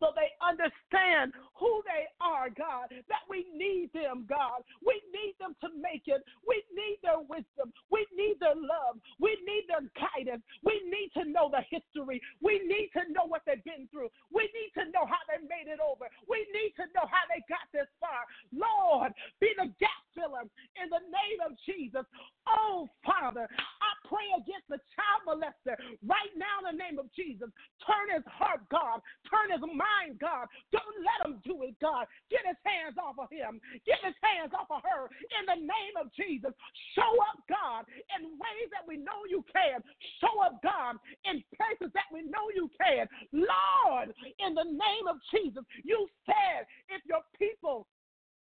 so 0.00 0.10
they 0.18 0.34
understand 0.42 1.32
who 1.54 1.82
they 1.86 2.10
are, 2.20 2.50
God, 2.50 2.90
that 3.08 3.24
we 3.30 3.46
need 3.54 3.90
them, 3.94 4.26
God. 4.28 4.66
We 4.82 4.98
need 5.14 5.38
them 5.38 5.54
to 5.62 5.70
make 5.78 6.04
it. 6.10 6.22
We 6.42 6.62
need 6.74 6.98
their 7.02 7.22
wisdom. 7.22 7.72
We 7.90 8.04
need 8.12 8.42
their 8.42 8.58
love. 8.58 8.98
We 9.22 9.38
need 9.46 9.70
their 9.70 9.86
guidance. 9.94 10.42
We 10.66 10.82
need 10.90 11.14
to 11.16 11.24
know 11.24 11.48
the 11.48 11.62
history. 11.70 12.20
We 12.42 12.60
need 12.66 12.90
to 12.98 13.06
know 13.12 13.24
what 13.24 13.46
they've 13.46 13.62
been 13.62 13.88
through. 13.88 14.10
We 14.34 14.50
need 14.52 14.74
to 14.82 14.90
know 14.90 15.06
how 15.06 15.22
they 15.30 15.40
made 15.46 15.70
it 15.70 15.80
over. 15.80 16.10
We 16.26 16.44
need 16.50 16.74
to 16.82 16.90
know 16.92 17.06
how 17.06 17.24
they 17.30 17.40
got 17.46 17.70
this 17.72 17.88
far. 18.02 18.26
Lord, 18.50 19.14
be 19.40 19.54
the 19.54 19.70
gap 19.78 20.02
filler 20.12 20.44
in 20.76 20.88
the 20.90 21.04
name 21.08 21.40
of 21.44 21.54
Jesus. 21.62 22.04
Oh, 22.48 22.88
Father, 23.04 23.46
I 23.46 23.90
pray 24.08 24.28
against 24.34 24.68
the 24.68 24.80
child 24.96 25.28
molester 25.28 25.76
right 26.04 26.32
now 26.34 26.64
in 26.64 26.74
the 26.74 26.78
name 26.96 27.04
of 27.04 27.12
Jesus. 27.12 27.52
Turn 27.84 28.16
his 28.16 28.24
heart, 28.24 28.64
God. 28.72 29.04
Turn 29.28 29.52
his 29.52 29.60
mind, 29.60 30.16
God. 30.16 30.48
Don't 30.72 30.96
let 31.04 31.28
him 31.28 31.36
do 31.44 31.62
it, 31.68 31.76
God. 31.80 32.08
Get 32.32 32.48
his 32.48 32.56
hands 32.64 32.96
off 32.96 33.20
of 33.20 33.28
him. 33.28 33.60
Get 33.84 34.00
his 34.00 34.16
hands 34.24 34.56
off 34.56 34.72
of 34.72 34.80
her 34.80 35.12
in 35.36 35.44
the 35.44 35.60
name 35.60 35.94
of 36.00 36.08
Jesus. 36.16 36.56
Show 36.96 37.12
up, 37.28 37.44
God, 37.48 37.84
in 38.16 38.24
ways 38.40 38.68
that 38.72 38.88
we 38.88 38.96
know 38.96 39.28
you 39.28 39.44
can. 39.52 39.84
Show 40.24 40.40
up, 40.40 40.56
God, 40.64 40.96
in 41.28 41.44
places 41.52 41.92
that 41.92 42.08
we 42.08 42.24
know 42.24 42.48
you 42.56 42.72
can. 42.80 43.04
Lord, 43.32 44.16
in 44.40 44.56
the 44.56 44.64
name 44.64 45.06
of 45.08 45.20
Jesus, 45.28 45.62
you 45.84 46.08
said 46.24 46.64
if 46.88 47.04
your 47.04 47.22
people 47.36 47.86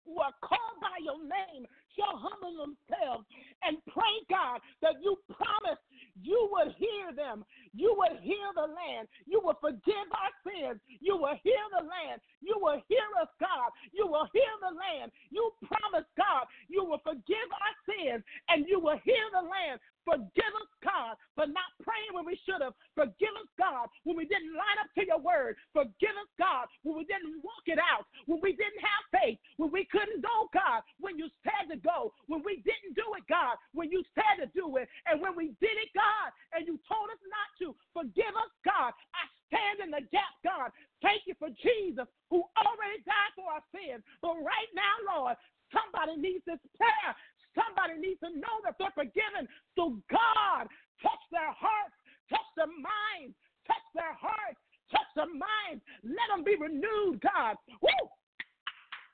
who 0.07 0.19
are 0.19 0.35
called 0.41 0.81
by 0.81 0.97
your 1.05 1.21
name 1.21 1.69
shall 1.97 2.17
humble 2.17 2.55
themselves 2.57 3.27
and 3.63 3.79
pray, 3.89 4.17
God, 4.29 4.61
that 4.83 5.03
you 5.03 5.17
promise 5.29 5.81
you 6.23 6.49
would 6.53 6.75
hear 6.77 7.15
them. 7.15 7.45
You 7.73 7.95
would 7.97 8.21
hear 8.21 8.47
the 8.55 8.69
land. 8.69 9.09
You 9.27 9.41
will 9.43 9.57
forgive 9.61 10.09
our 10.13 10.33
sins. 10.45 10.81
You 11.01 11.17
will 11.17 11.37
hear 11.43 11.63
the 11.79 11.87
land. 11.87 12.21
You 12.41 12.59
will 12.61 12.81
hear 12.89 13.07
us, 13.21 13.31
God. 13.39 13.71
You 13.93 14.07
will 14.07 14.29
hear 14.33 14.53
the 14.61 14.75
land. 14.75 15.13
You 15.31 15.53
promise, 15.65 16.07
God, 16.17 16.45
you 16.69 16.85
will 16.85 17.01
forgive 17.05 17.49
our 17.53 17.75
sins 17.87 18.25
and 18.49 18.67
you 18.69 18.81
will 18.81 18.99
hear 19.05 19.23
the 19.33 19.47
land. 19.47 19.81
Forgive 20.05 20.53
us, 20.57 20.73
God, 20.83 21.15
for 21.37 21.47
not 21.47 21.71
praying 21.85 22.13
when 22.17 22.25
we 22.25 22.35
should 22.43 22.65
have. 22.65 22.75
Forgive 22.97 23.35
us, 23.37 23.51
God, 23.61 23.87
when 24.05 24.17
we 24.17 24.25
didn't 24.25 24.57
line 24.57 24.81
up 24.81 24.91
to 24.97 25.07
your 25.07 25.21
word. 25.21 25.57
Forgive 25.73 26.17
us, 26.17 26.31
God, 26.41 26.67
when 26.83 26.97
we 26.97 27.05
didn't 27.05 27.45
walk 27.45 27.65
it 27.69 27.79
out, 27.79 28.09
when 28.27 28.41
we 28.41 28.57
didn't 28.57 28.81
have 28.81 29.05
faith, 29.13 29.39
when 29.61 29.71
we 29.71 29.85
couldn't 29.93 30.25
go, 30.25 30.49
God, 30.53 30.83
when 30.99 31.21
you 31.21 31.29
said 31.45 31.69
to 31.71 31.77
go, 31.83 32.13
when 32.29 32.45
we 32.45 32.63
didn't 32.63 32.95
do 32.95 33.05
it, 33.17 33.25
God, 33.29 33.57
when 33.73 33.91
you 33.91 34.05
said 34.15 34.45
to 34.45 34.49
do 34.53 34.77
it, 34.77 34.89
and 35.07 35.21
when 35.21 35.35
we 35.37 35.57
did 35.59 35.77
it, 35.77 35.91
God, 35.97 36.31
and 36.53 36.67
you 36.67 36.79
told 36.87 37.09
us 37.11 37.23
not 37.27 37.49
to. 37.61 37.77
Forgive 37.93 38.35
us, 38.37 38.53
God. 38.65 38.93
I 39.17 39.25
stand 39.51 39.85
in 39.85 39.91
the 39.91 40.05
gap, 40.09 40.35
God. 40.45 40.71
Thank 41.03 41.27
you 41.27 41.35
for 41.37 41.51
Jesus 41.61 42.07
who 42.31 42.47
already 42.55 43.03
died 43.03 43.33
for 43.35 43.51
our 43.51 43.65
sins. 43.75 44.05
But 44.23 44.39
right 44.41 44.71
now, 44.73 44.95
Lord, 45.05 45.37
somebody 45.75 46.21
needs 46.21 46.45
this 46.47 46.63
prayer. 46.79 47.13
Somebody 47.59 47.99
needs 47.99 48.23
to 48.23 48.31
know 48.39 48.63
that 48.63 48.79
they're 48.79 48.95
forgiven. 48.95 49.51
So, 49.75 49.99
God, 50.07 50.71
touch 51.03 51.25
their 51.35 51.51
hearts, 51.51 51.97
touch 52.31 52.47
their 52.55 52.71
minds, 52.71 53.35
touch 53.67 53.87
their 53.95 54.15
hearts, 54.15 54.61
touch 54.95 55.11
their 55.19 55.31
minds. 55.31 55.83
Let 56.07 56.31
them 56.31 56.47
be 56.47 56.55
renewed, 56.55 57.19
God. 57.19 57.59
Woo! 57.83 58.07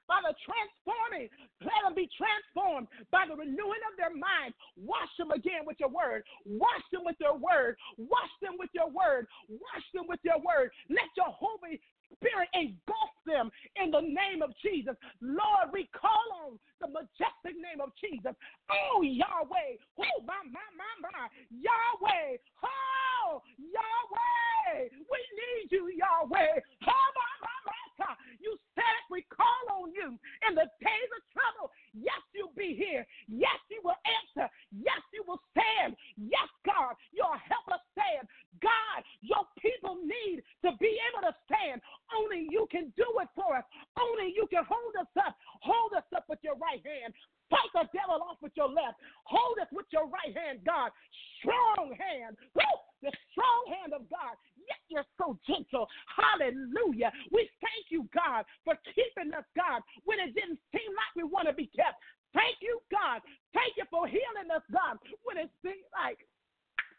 By 0.08 0.22
the 0.22 0.34
transforming. 0.42 1.28
Let 1.62 1.82
them 1.84 1.94
be 1.94 2.08
transformed 2.14 2.88
by 3.10 3.26
the 3.28 3.36
renewing 3.36 3.82
of 3.90 3.94
their 3.98 4.14
minds. 4.14 4.54
Wash 4.78 5.10
them 5.18 5.30
again 5.30 5.66
with 5.66 5.78
your 5.78 5.90
word. 5.90 6.22
Wash 6.46 6.84
them 6.90 7.02
with 7.04 7.16
your 7.20 7.36
word. 7.36 7.76
Wash 7.98 8.32
them 8.42 8.56
with 8.58 8.70
your 8.72 8.90
word. 8.90 9.26
Wash 9.50 9.86
them 9.94 10.06
with 10.08 10.20
your 10.22 10.38
word. 10.38 10.70
Let 10.88 11.10
your 11.16 11.30
Holy 11.30 11.80
Spirit 12.14 12.48
engulf 12.54 13.12
them 13.26 13.50
in 13.76 13.90
the 13.90 14.00
name 14.00 14.42
of 14.42 14.54
Jesus. 14.62 14.94
Lord, 15.20 15.74
we 15.74 15.90
call 15.90 16.24
on 16.46 16.58
the 16.80 16.88
majestic 16.88 17.58
name 17.58 17.82
of 17.82 17.90
Jesus. 17.98 18.32
Oh, 18.70 19.02
Yahweh. 19.02 19.82
Oh, 19.98 20.18
my, 20.22 20.38
my, 20.46 20.68
my, 20.78 20.92
my. 21.02 21.26
Yahweh. 21.50 22.38
Oh, 22.62 23.42
Yahweh. 23.58 24.88
We 24.94 25.20
need 25.34 25.66
you, 25.74 25.90
Yahweh. 25.98 26.62
Oh, 26.86 27.08
my, 27.18 27.32
my, 27.42 27.55
my. 27.98 28.12
You 28.40 28.56
said 28.74 28.85
it. 28.85 29.06
we 29.11 29.24
call 29.32 29.82
on 29.82 29.92
you 29.92 30.16
in 30.48 30.52
the 30.54 30.68
days 30.80 31.11
of 31.16 31.22
trouble. 31.32 31.72
Yes, 31.92 32.20
you'll 32.35 32.56
be 32.56 32.76
here. 32.76 33.06
Yes, 33.28 33.59
you 33.70 33.80
will 33.85 33.98
answer. 34.04 34.48
Yes, 34.72 35.00
you 35.12 35.24
will 35.26 35.40
stand. 35.52 35.96
Yes, 36.16 36.48
God, 36.64 36.94
you'll 37.12 37.40
help 37.40 37.66
us 37.72 37.82
stand. 37.96 38.28
God, 38.61 39.00
your 39.20 39.44
people 39.61 40.00
need 40.00 40.42
to 40.64 40.72
be 40.80 40.96
able 41.12 41.24
to 41.28 41.35
stand. 41.48 41.80
Only 42.12 42.48
you 42.48 42.68
can 42.70 42.92
do 42.96 43.09
it 43.20 43.28
for 43.35 43.56
us. 43.56 43.66
Only 44.00 44.32
you 44.32 44.46
can 44.48 44.64
hold 44.64 44.94
us 44.96 45.11
up. 45.20 45.37
Hold 45.61 45.92
us 45.96 46.06
up 46.14 46.24
with 46.28 46.40
your 46.42 46.56
right 46.56 46.80
hand. 46.85 47.12
Fight 47.46 47.70
the 47.74 47.87
devil 47.94 48.18
off 48.26 48.42
with 48.42 48.52
your 48.56 48.68
left. 48.68 48.98
Hold 49.24 49.59
us 49.62 49.70
with 49.70 49.87
your 49.94 50.11
right 50.11 50.35
hand, 50.35 50.66
God. 50.66 50.90
Strong 51.38 51.94
hand. 51.94 52.35
Woo! 52.59 52.66
The 53.02 53.12
strong 53.30 53.62
hand 53.70 53.92
of 53.94 54.09
God. 54.11 54.35
Yet 54.66 54.81
you're 54.88 55.11
so 55.18 55.38
gentle. 55.46 55.88
Hallelujah. 56.11 57.12
We 57.31 57.48
thank 57.62 57.90
you, 57.90 58.09
God, 58.14 58.44
for 58.64 58.74
keeping 58.94 59.33
us, 59.33 59.46
God, 59.57 59.83
when 60.05 60.18
it 60.20 60.35
didn't 60.35 60.61
seem 60.74 60.90
like 60.94 61.12
we 61.16 61.24
want 61.24 61.48
to 61.48 61.55
be 61.55 61.70
kept. 61.74 62.02
Thank 62.35 62.61
you, 62.61 62.81
God. 62.92 63.22
Thank 63.55 63.81
you 63.81 63.85
for 63.90 64.07
healing 64.07 64.52
us, 64.52 64.62
God, 64.68 64.98
when 65.24 65.38
it 65.38 65.50
seemed 65.64 65.88
like 65.94 66.20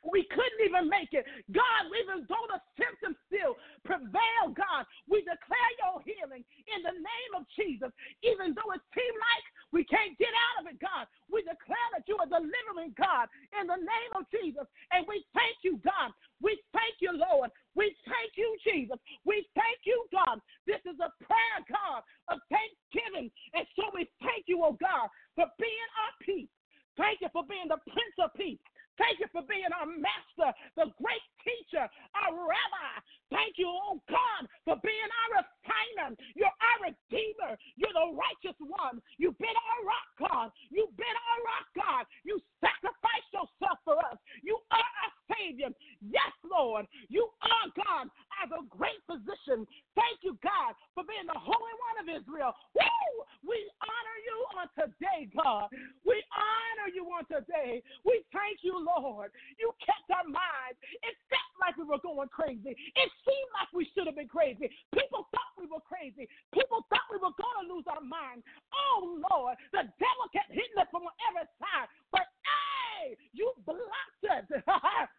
we 0.08 0.24
couldn't 0.32 0.64
even 0.64 0.88
make 0.88 1.12
it. 1.12 1.28
God, 1.52 1.92
even 1.92 2.24
though 2.32 2.48
the 2.48 2.60
symptoms 2.80 3.20
still 3.28 3.60
prevail, 3.84 4.56
God, 4.56 4.88
we 5.08 5.20
declare 5.28 5.72
your 5.84 6.00
healing 6.08 6.44
in 6.72 6.80
the 6.84 6.96
name 6.96 7.32
of 7.36 7.44
Jesus. 7.54 7.92
Even 8.24 8.56
though 8.56 8.72
it 8.72 8.84
seemed 8.96 9.20
like 9.20 9.46
we 9.76 9.84
can't 9.84 10.16
get 10.16 10.32
out 10.32 10.64
of 10.64 10.72
it, 10.72 10.80
God, 10.80 11.12
we 11.28 11.44
declare 11.44 11.90
that 11.92 12.08
you 12.08 12.16
are 12.18 12.30
delivering, 12.30 12.96
God, 12.96 13.28
in 13.60 13.68
the 13.68 13.80
name 13.80 14.12
of 14.16 14.24
Jesus. 14.32 14.66
And 14.96 15.04
we 15.12 15.28
thank 15.36 15.60
you, 15.62 15.80
God. 15.84 16.16
We 16.40 16.56
thank 16.72 17.04
you, 17.04 17.12
Lord. 17.12 17.52
We 17.76 17.92
thank 18.08 18.32
you, 18.40 18.48
Jesus. 18.64 18.98
We 19.28 19.44
thank 19.60 19.84
you, 19.84 20.08
God. 20.14 20.40
This 20.66 20.82
is 20.88 20.98
a 21.04 21.12
prayer, 21.20 21.60
God, 21.68 22.02
of 22.32 22.40
thanksgiving. 22.48 23.28
And 23.54 23.68
so 23.76 23.92
we 23.92 24.08
thank 24.24 24.48
you, 24.48 24.64
oh 24.64 24.78
God, 24.80 25.12
for 25.36 25.46
being 25.60 25.90
our 26.00 26.14
peace. 26.24 26.52
Thank 26.98 27.22
you 27.22 27.30
for 27.32 27.46
being 27.46 27.70
the 27.70 27.78
Prince 27.86 28.18
of 28.24 28.34
Peace. 28.34 28.58
Thank 28.98 29.22
you 29.22 29.30
for 29.30 29.46
being 29.46 29.70
our 29.78 29.86
master, 29.86 30.50
the 30.76 30.90
great 30.98 31.26
teacher, 31.46 31.86
our 32.18 32.34
rabbi. 32.34 32.92
Thank 33.30 33.62
you, 33.62 33.70
oh 33.70 34.02
God, 34.10 34.50
for 34.66 34.76
being 34.82 35.10
our 35.10 35.44
refiner. 35.44 36.18
You're 36.34 36.52
our 36.52 36.92
redeemer. 36.92 37.54
You're 37.78 37.94
the 37.94 38.18
righteous 38.18 38.58
one. 38.60 39.00
You've 39.22 39.38
been 39.38 39.54
our 39.54 39.80
rock, 39.86 40.10
God. 40.18 40.48
You've 40.74 40.96
been 40.98 41.18
our 41.18 41.40
rock, 41.46 41.68
God. 41.76 42.04
You 42.26 42.42
sacrificed 42.58 43.30
yourself 43.32 43.78
for 43.86 44.00
us. 44.10 44.18
You 44.42 44.58
are 44.72 44.82
our 44.82 45.12
Savior. 45.30 45.70
Yes, 46.02 46.34
Lord. 46.42 46.88
You 47.10 47.30
are 47.44 47.68
God 47.76 48.10
as 48.42 48.50
a 48.50 48.64
great 48.72 49.00
physician. 49.06 49.68
Thank 49.94 50.24
you, 50.24 50.38
God, 50.42 50.74
for 50.96 51.04
being 51.04 51.28
the 51.28 51.38
Holy 51.38 51.76
One 51.92 51.98
of 52.02 52.08
Israel. 52.10 52.54
Woo! 52.74 53.28
We 53.46 53.58
honor 53.80 54.18
you 54.26 54.38
on 54.60 54.68
today, 54.76 55.30
God. 55.34 55.70
We 56.06 56.20
honor 56.34 56.90
you 56.94 57.06
on 57.12 57.24
today. 57.30 57.84
We 58.04 58.24
thank 58.34 58.62
you, 58.62 58.76
Lord. 58.76 59.32
You 59.60 59.72
kept 59.84 60.08
our 60.12 60.28
minds. 60.28 60.78
It 61.06 61.16
felt 61.32 61.54
like 61.62 61.76
we 61.78 61.86
were 61.86 62.02
going 62.02 62.30
crazy. 62.30 62.74
It 62.74 63.10
seemed 63.24 63.52
like 63.56 63.72
we 63.74 63.88
should 63.94 64.08
have 64.08 64.18
been 64.18 64.32
crazy. 64.32 64.70
People 64.94 65.28
thought 65.32 65.54
we 65.58 65.70
were 65.70 65.84
crazy. 65.86 66.28
People 66.54 66.86
thought 66.90 67.08
we 67.12 67.22
were 67.22 67.36
going 67.36 67.58
to 67.64 67.66
lose 67.72 67.88
our 67.88 68.04
minds. 68.04 68.44
Oh, 68.74 69.22
Lord, 69.32 69.56
the 69.72 69.86
devil 69.98 70.26
kept 70.34 70.52
hitting 70.52 70.78
us 70.78 70.90
from 70.92 71.08
every 71.30 71.48
side. 71.62 71.88
But, 72.12 72.28
hey, 72.44 73.18
you 73.34 73.54
blocked 73.66 74.26
us. 74.28 74.46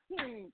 Hmm. 0.08 0.48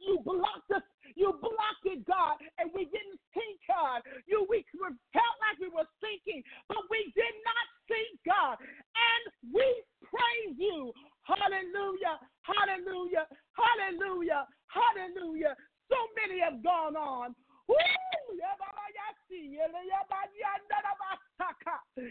You 0.00 0.22
blocked 0.24 0.70
us. 0.72 0.82
You 1.16 1.36
blocked 1.42 1.84
it, 1.84 2.06
God, 2.06 2.38
and 2.58 2.70
we 2.72 2.86
didn't 2.86 3.20
think, 3.34 3.60
God. 3.68 4.00
You 4.26 4.46
we 4.48 4.64
felt 4.72 5.36
like 5.44 5.58
we 5.60 5.68
were 5.68 5.88
thinking, 6.00 6.42
but 6.68 6.80
we 6.88 7.12
did 7.14 7.34
not 7.44 7.66
think, 7.90 8.14
God. 8.24 8.56
And 8.62 9.52
we 9.52 9.66
praise 10.00 10.56
you. 10.56 10.92
Hallelujah. 11.26 12.16
Hallelujah. 12.46 13.26
Hallelujah. 13.52 14.46
Hallelujah. 14.70 15.54
So 15.90 15.98
many 16.16 16.40
have 16.40 16.62
gone 16.62 16.96
on. 16.96 17.34
Woo! 17.68 17.76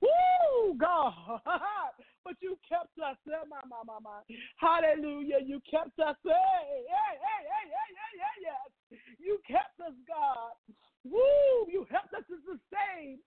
Woo, 0.00 0.76
God. 0.78 1.40
But 2.24 2.34
you 2.40 2.58
kept 2.68 2.98
us. 2.98 3.16
Hallelujah. 4.56 5.38
You 5.44 5.60
kept 5.70 5.98
us. 5.98 6.16
Hey, 6.24 6.84
hey, 6.86 7.14
hey, 7.18 7.42
hey, 7.48 7.66
hey, 7.70 7.90
hey, 7.96 8.14
hey, 8.20 8.36
yes. 8.44 8.98
You 9.18 9.38
kept 9.46 9.80
us, 9.80 9.94
God. 10.06 10.52
Woo! 11.04 11.66
You 11.68 11.86
helped 11.90 12.12
us 12.12 12.24
to 12.28 12.36
sustain. 12.44 13.18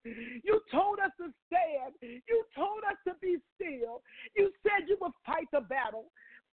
You 0.43 0.61
told 0.71 0.99
us 0.99 1.11
to 1.17 1.33
stand. 1.47 1.93
You 2.01 2.45
told 2.55 2.83
us 2.85 2.97
to 3.07 3.13
be 3.19 3.37
still. 3.55 4.03
You 4.37 4.51
said 4.61 4.87
you 4.87 4.97
would 5.01 5.13
fight 5.25 5.47
the 5.51 5.61
battle. 5.61 6.11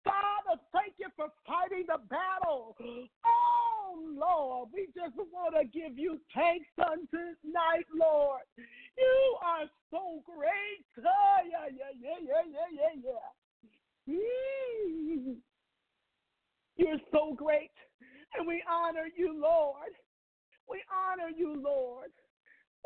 Father, 0.04 0.60
thank 0.72 0.94
you 0.98 1.08
for 1.16 1.28
fighting 1.46 1.86
the 1.88 1.98
battle. 2.08 2.76
Oh, 3.24 3.98
Lord, 4.14 4.68
we 4.72 4.86
just 4.94 5.16
want 5.32 5.56
to 5.56 5.64
give 5.66 5.98
you 5.98 6.20
thanks 6.34 6.68
on 6.78 7.08
tonight, 7.08 7.86
Lord. 7.98 8.42
You 8.56 9.36
are 9.42 9.66
so 9.90 10.22
great. 10.24 10.84
Oh, 11.00 11.38
yeah, 11.48 11.66
yeah, 11.74 11.92
yeah, 11.98 12.20
yeah, 12.22 12.44
yeah, 12.46 12.70
yeah, 12.72 12.94
yeah. 14.06 15.34
You're 16.76 17.00
so 17.10 17.34
great, 17.34 17.72
and 18.36 18.46
we 18.46 18.62
honor 18.70 19.08
you, 19.16 19.40
Lord. 19.40 19.90
We 20.68 20.82
honor 20.92 21.30
you, 21.36 21.60
Lord. 21.62 22.10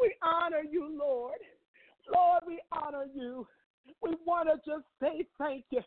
We 0.00 0.14
honor 0.22 0.62
you, 0.70 0.96
Lord. 0.98 1.38
Lord, 2.14 2.42
we 2.46 2.60
honor 2.72 3.06
you. 3.14 3.46
We 4.02 4.16
want 4.26 4.48
to 4.48 4.56
just 4.70 4.84
say 5.02 5.26
thank 5.38 5.59
you. 5.70 5.82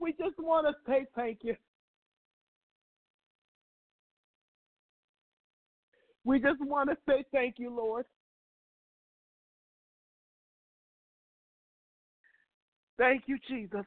We 0.00 0.12
just 0.12 0.38
want 0.38 0.66
to 0.66 0.74
say 0.86 1.06
thank 1.14 1.38
you. 1.42 1.56
We 6.24 6.40
just 6.40 6.60
want 6.60 6.90
to 6.90 6.96
say 7.08 7.24
thank 7.32 7.54
you, 7.58 7.74
Lord. 7.74 8.04
Thank 12.98 13.24
you, 13.26 13.38
Jesus. 13.48 13.84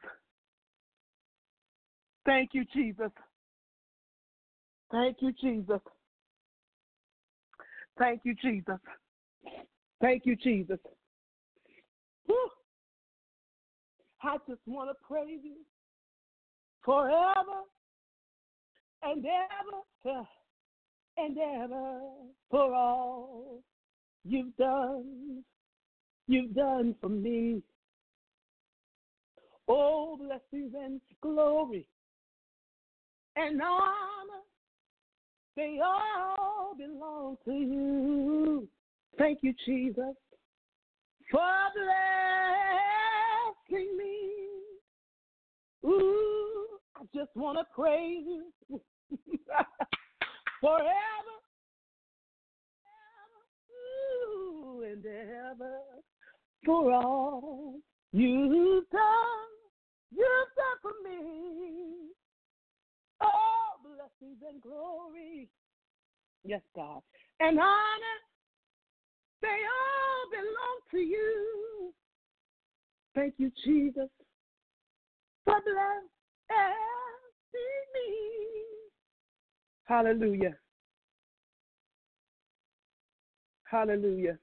Thank 2.26 2.52
you, 2.54 2.64
Jesus. 2.74 3.12
Thank 4.92 5.18
you, 5.22 5.34
Jesus. 5.42 5.82
Thank 7.98 8.22
you, 8.24 8.36
Jesus. 8.36 8.80
Thank 10.02 10.26
you, 10.26 10.36
Jesus. 10.36 10.80
Whew. 12.26 12.50
I 14.24 14.38
just 14.48 14.62
want 14.66 14.90
to 14.90 14.96
praise 15.08 15.40
you 15.44 15.58
forever 16.84 17.64
and 19.04 19.26
ever 19.26 20.26
and 21.18 21.38
ever 21.38 22.00
for 22.50 22.74
all 22.74 23.62
you've 24.26 24.56
done. 24.58 25.44
You've 26.28 26.54
done 26.54 26.96
for 27.02 27.10
me. 27.10 27.62
Oh, 29.68 30.18
blessings 30.18 30.74
and 30.80 31.02
glory 31.22 31.88
and 33.36 33.62
honor 33.62 34.44
they 35.60 35.78
all 35.84 36.74
belong 36.78 37.38
to 37.44 37.52
you. 37.52 38.68
Thank 39.18 39.40
you, 39.42 39.54
Jesus, 39.66 40.16
for 41.30 41.42
blessing 43.66 43.98
me. 43.98 44.09
Just 47.20 47.36
want 47.36 47.58
to 47.58 47.66
praise 47.76 48.24
you 48.70 48.82
forever. 50.62 51.36
Ooh, 53.76 54.84
and 54.90 55.06
ever 55.06 55.80
for 56.66 56.94
all 56.94 57.76
you've 58.14 58.90
done. 58.90 59.02
You've 60.12 60.54
done 60.56 60.80
for 60.82 60.92
me. 61.04 62.10
All 63.22 63.82
blessings 63.84 64.38
and 64.50 64.62
glory. 64.62 65.50
Yes, 66.46 66.62
God. 66.74 67.02
And 67.42 67.60
honor, 67.60 68.20
they 69.42 69.48
all 69.48 70.30
belong 70.32 70.80
to 70.92 70.98
you. 70.98 71.94
Thank 73.14 73.34
you, 73.38 73.52
Jesus, 73.66 74.10
for 75.44 75.60
blessing. 75.66 76.10
Hallelujah. 79.86 80.56
Hallelujah. 83.64 84.38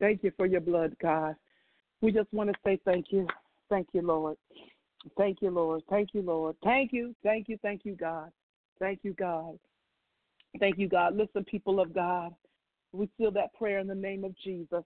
Thank 0.00 0.22
you 0.22 0.32
for 0.36 0.46
your 0.46 0.60
blood, 0.60 0.96
God. 1.02 1.36
We 2.00 2.12
just 2.12 2.32
want 2.32 2.50
to 2.50 2.54
say 2.64 2.78
thank 2.84 3.06
you. 3.10 3.26
Thank 3.68 3.88
you, 3.92 4.02
Lord. 4.02 4.36
Thank 5.16 5.42
you, 5.42 5.50
Lord. 5.50 5.82
Thank 5.90 6.10
you, 6.12 6.22
Lord. 6.22 6.56
Thank 6.64 6.92
you. 6.92 7.14
Thank 7.22 7.48
you. 7.48 7.58
Thank 7.62 7.84
you, 7.84 7.94
God. 7.94 8.30
Thank 8.78 9.00
you, 9.02 9.12
God. 9.14 9.58
Thank 10.58 10.78
you, 10.78 10.88
God. 10.88 11.16
Listen, 11.16 11.44
people 11.44 11.80
of 11.80 11.94
God, 11.94 12.34
we 12.92 13.08
seal 13.18 13.30
that 13.32 13.52
prayer 13.54 13.78
in 13.78 13.86
the 13.86 13.94
name 13.94 14.24
of 14.24 14.34
Jesus. 14.42 14.84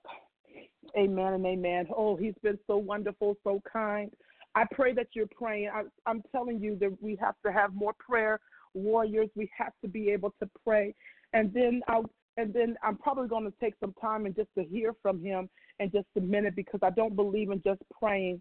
Amen 0.96 1.34
and 1.34 1.46
amen. 1.46 1.86
Oh, 1.96 2.16
he's 2.16 2.34
been 2.42 2.58
so 2.66 2.76
wonderful, 2.76 3.36
so 3.44 3.62
kind. 3.70 4.10
I 4.54 4.64
pray 4.70 4.92
that 4.94 5.08
you're 5.14 5.28
praying. 5.28 5.70
I, 5.72 5.82
I'm 6.06 6.22
telling 6.30 6.60
you 6.60 6.76
that 6.80 6.90
we 7.00 7.16
have 7.20 7.34
to 7.46 7.52
have 7.52 7.74
more 7.74 7.94
prayer 7.98 8.40
warriors. 8.74 9.28
We 9.34 9.50
have 9.56 9.72
to 9.82 9.88
be 9.88 10.10
able 10.10 10.34
to 10.42 10.48
pray. 10.64 10.94
And 11.32 11.52
then 11.52 11.82
I'll 11.88 12.10
and 12.38 12.52
then 12.54 12.76
I'm 12.82 12.96
probably 12.96 13.28
going 13.28 13.44
to 13.44 13.52
take 13.60 13.74
some 13.78 13.94
time 14.00 14.24
and 14.24 14.34
just 14.34 14.48
to 14.56 14.64
hear 14.64 14.94
from 15.02 15.22
him 15.22 15.50
in 15.80 15.90
just 15.90 16.06
a 16.16 16.20
minute 16.20 16.56
because 16.56 16.80
I 16.82 16.88
don't 16.88 17.14
believe 17.14 17.50
in 17.50 17.60
just 17.62 17.82
praying 17.98 18.40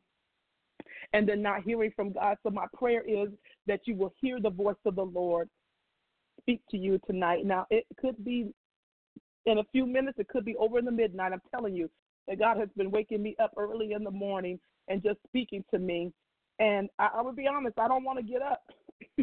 and 1.11 1.27
then 1.27 1.41
not 1.41 1.63
hearing 1.63 1.91
from 1.93 2.13
God. 2.13 2.37
So 2.41 2.51
my 2.51 2.67
prayer 2.73 3.03
is 3.05 3.27
that 3.67 3.81
you 3.85 3.95
will 3.95 4.13
hear 4.21 4.39
the 4.39 4.49
voice 4.49 4.77
of 4.85 4.95
the 4.95 5.03
Lord 5.03 5.49
speak 6.39 6.61
to 6.71 6.77
you 6.77 6.99
tonight. 7.05 7.45
Now 7.45 7.67
it 7.69 7.85
could 7.99 8.23
be 8.23 8.53
in 9.45 9.57
a 9.57 9.63
few 9.71 9.85
minutes, 9.85 10.19
it 10.19 10.29
could 10.29 10.45
be 10.45 10.55
over 10.55 10.79
in 10.79 10.85
the 10.85 10.91
midnight. 10.91 11.33
I'm 11.33 11.41
telling 11.53 11.75
you 11.75 11.89
that 12.27 12.39
God 12.39 12.57
has 12.57 12.69
been 12.77 12.91
waking 12.91 13.21
me 13.21 13.35
up 13.41 13.51
early 13.57 13.91
in 13.91 14.03
the 14.03 14.11
morning 14.11 14.59
and 14.91 15.01
just 15.03 15.19
speaking 15.27 15.63
to 15.71 15.79
me. 15.79 16.11
And 16.59 16.89
I, 16.99 17.09
I 17.15 17.21
would 17.21 17.35
be 17.35 17.47
honest, 17.47 17.79
I 17.79 17.87
don't 17.87 18.03
want 18.03 18.19
to 18.19 18.23
get 18.23 18.41
up. 18.41 18.63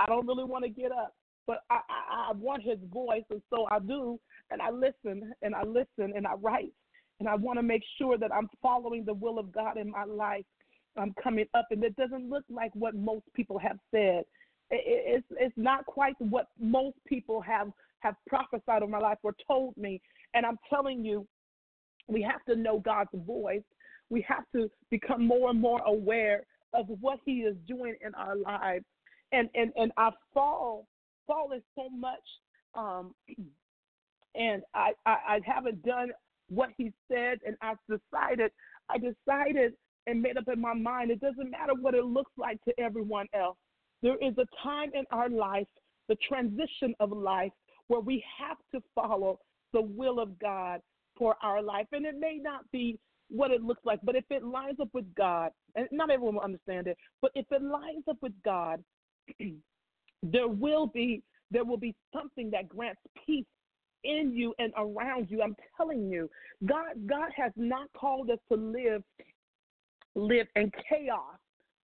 I 0.00 0.06
don't 0.06 0.26
really 0.26 0.44
want 0.44 0.64
to 0.64 0.70
get 0.70 0.92
up 0.92 1.14
but 1.46 1.64
I, 1.70 1.80
I, 1.88 2.30
I 2.30 2.32
want 2.32 2.62
his 2.62 2.78
voice, 2.92 3.24
and 3.30 3.42
so 3.50 3.66
I 3.70 3.78
do, 3.78 4.18
and 4.50 4.62
I 4.62 4.70
listen, 4.70 5.32
and 5.42 5.54
I 5.54 5.64
listen, 5.64 6.12
and 6.16 6.26
I 6.26 6.34
write, 6.34 6.72
and 7.20 7.28
I 7.28 7.34
want 7.34 7.58
to 7.58 7.62
make 7.62 7.82
sure 7.98 8.16
that 8.18 8.32
I'm 8.32 8.48
following 8.60 9.04
the 9.04 9.14
will 9.14 9.38
of 9.38 9.52
God 9.52 9.76
in 9.76 9.90
my 9.90 10.04
life. 10.04 10.44
I'm 10.96 11.14
coming 11.22 11.46
up, 11.54 11.66
and 11.70 11.82
it 11.82 11.96
doesn't 11.96 12.28
look 12.28 12.44
like 12.50 12.70
what 12.74 12.94
most 12.94 13.24
people 13.34 13.58
have 13.58 13.78
said. 13.90 14.24
It, 14.70 14.82
it's 14.86 15.26
it's 15.32 15.56
not 15.56 15.86
quite 15.86 16.14
what 16.18 16.46
most 16.60 16.96
people 17.06 17.40
have 17.40 17.68
have 18.00 18.14
prophesied 18.26 18.82
on 18.82 18.90
my 18.90 18.98
life 18.98 19.18
or 19.22 19.34
told 19.46 19.76
me, 19.76 20.00
and 20.34 20.44
I'm 20.44 20.58
telling 20.68 21.04
you, 21.04 21.26
we 22.08 22.22
have 22.22 22.44
to 22.46 22.56
know 22.56 22.80
God's 22.80 23.10
voice. 23.14 23.62
We 24.10 24.24
have 24.28 24.44
to 24.54 24.70
become 24.90 25.26
more 25.26 25.50
and 25.50 25.60
more 25.60 25.80
aware 25.82 26.44
of 26.74 26.86
what 27.00 27.18
He 27.24 27.40
is 27.40 27.56
doing 27.66 27.96
in 28.04 28.14
our 28.14 28.36
lives, 28.36 28.84
and 29.32 29.48
and 29.54 29.72
and 29.76 29.92
I 29.96 30.10
fall 30.34 30.86
fallen 31.26 31.62
so 31.74 31.88
much, 31.88 32.20
um, 32.74 33.14
and 34.34 34.62
I, 34.74 34.92
I 35.06 35.16
I 35.28 35.40
haven't 35.44 35.82
done 35.84 36.10
what 36.48 36.70
he 36.76 36.92
said, 37.08 37.38
and 37.46 37.56
I 37.62 37.74
decided 37.88 38.52
I 38.90 38.98
decided 38.98 39.72
and 40.06 40.20
made 40.20 40.36
up 40.36 40.48
in 40.52 40.60
my 40.60 40.74
mind 40.74 41.10
it 41.10 41.20
doesn't 41.20 41.50
matter 41.50 41.74
what 41.80 41.94
it 41.94 42.04
looks 42.04 42.32
like 42.36 42.62
to 42.64 42.78
everyone 42.78 43.26
else. 43.34 43.56
There 44.02 44.16
is 44.16 44.34
a 44.38 44.46
time 44.62 44.90
in 44.94 45.04
our 45.12 45.28
life, 45.28 45.68
the 46.08 46.16
transition 46.28 46.94
of 46.98 47.12
life, 47.12 47.52
where 47.86 48.00
we 48.00 48.22
have 48.38 48.58
to 48.74 48.82
follow 48.94 49.38
the 49.72 49.80
will 49.80 50.18
of 50.18 50.38
God 50.38 50.80
for 51.16 51.36
our 51.42 51.62
life, 51.62 51.86
and 51.92 52.04
it 52.06 52.18
may 52.18 52.38
not 52.40 52.70
be 52.70 52.98
what 53.28 53.50
it 53.50 53.62
looks 53.62 53.84
like, 53.84 54.00
but 54.02 54.14
if 54.14 54.24
it 54.30 54.44
lines 54.44 54.78
up 54.80 54.88
with 54.92 55.12
God, 55.14 55.50
and 55.74 55.88
not 55.90 56.10
everyone 56.10 56.34
will 56.34 56.42
understand 56.42 56.86
it, 56.86 56.98
but 57.20 57.30
if 57.34 57.46
it 57.50 57.62
lines 57.62 58.04
up 58.08 58.18
with 58.20 58.32
God, 58.44 58.82
there 60.22 60.48
will 60.48 60.86
be 60.86 61.22
there 61.50 61.64
will 61.64 61.78
be 61.78 61.94
something 62.14 62.50
that 62.50 62.68
grants 62.68 63.00
peace 63.26 63.44
in 64.04 64.32
you 64.34 64.54
and 64.58 64.72
around 64.76 65.30
you. 65.30 65.42
I'm 65.42 65.56
telling 65.76 66.10
you, 66.10 66.30
God 66.66 67.06
God 67.06 67.30
has 67.36 67.52
not 67.56 67.88
called 67.96 68.30
us 68.30 68.38
to 68.50 68.56
live 68.56 69.02
live 70.14 70.46
in 70.56 70.70
chaos. 70.88 71.38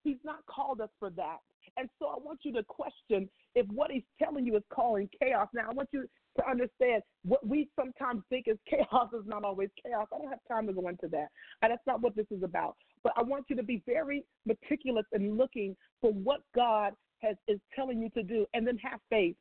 He's 0.04 0.18
not 0.24 0.44
called 0.46 0.80
us 0.80 0.90
for 0.98 1.10
that. 1.10 1.38
And 1.76 1.88
so 1.98 2.06
I 2.06 2.16
want 2.18 2.40
you 2.42 2.52
to 2.54 2.62
question 2.64 3.28
if 3.54 3.66
what 3.68 3.90
he's 3.90 4.02
telling 4.22 4.46
you 4.46 4.56
is 4.56 4.62
calling 4.72 5.08
chaos. 5.20 5.48
Now 5.54 5.70
I 5.70 5.72
want 5.72 5.88
you 5.92 6.06
to 6.38 6.51
understand 6.51 7.03
what 7.24 7.46
we 7.46 7.68
sometimes 7.79 8.22
think 8.29 8.46
is 8.48 8.57
chaos 8.68 9.09
is 9.12 9.27
not 9.27 9.44
always 9.44 9.68
chaos. 9.83 10.07
I 10.12 10.18
don't 10.18 10.29
have 10.29 10.40
time 10.48 10.66
to 10.66 10.72
go 10.72 10.88
into 10.88 11.09
that. 11.09 11.29
And 11.62 11.70
that's 11.70 11.87
not 11.87 12.01
what 12.01 12.16
this 12.16 12.27
is 12.31 12.42
about. 12.42 12.77
But 13.03 13.12
I 13.16 13.22
want 13.22 13.46
you 13.48 13.57
to 13.57 13.62
be 13.62 13.83
very 13.87 14.24
meticulous 14.46 15.05
in 15.12 15.37
looking 15.37 15.77
for 16.01 16.12
what 16.12 16.40
God 16.55 16.94
has 17.22 17.37
is 17.48 17.59
telling 17.74 18.01
you 18.01 18.09
to 18.11 18.22
do, 18.22 18.46
and 18.55 18.64
then 18.64 18.79
have 18.79 19.01
faith. 19.11 19.35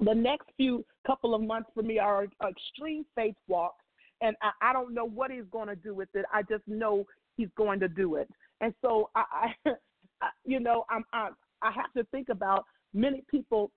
The 0.00 0.14
next 0.14 0.48
few 0.56 0.84
couple 1.06 1.34
of 1.34 1.42
months 1.42 1.70
for 1.74 1.82
me 1.82 1.98
are 1.98 2.26
extreme 2.46 3.06
faith 3.14 3.34
walks, 3.48 3.84
and 4.20 4.36
I, 4.42 4.70
I 4.70 4.72
don't 4.74 4.92
know 4.92 5.06
what 5.06 5.30
he's 5.30 5.44
going 5.50 5.68
to 5.68 5.76
do 5.76 5.94
with 5.94 6.10
it. 6.14 6.26
I 6.32 6.42
just 6.42 6.66
know 6.66 7.06
he's 7.36 7.48
going 7.56 7.80
to 7.80 7.88
do 7.88 8.16
it, 8.16 8.28
and 8.60 8.74
so 8.82 9.08
I, 9.14 9.54
I 9.64 9.70
you 10.44 10.60
know, 10.60 10.84
I'm, 10.90 11.04
I, 11.12 11.30
I 11.62 11.70
have 11.72 11.92
to 11.96 12.04
think 12.10 12.28
about 12.28 12.64
many 12.92 13.22
people. 13.30 13.70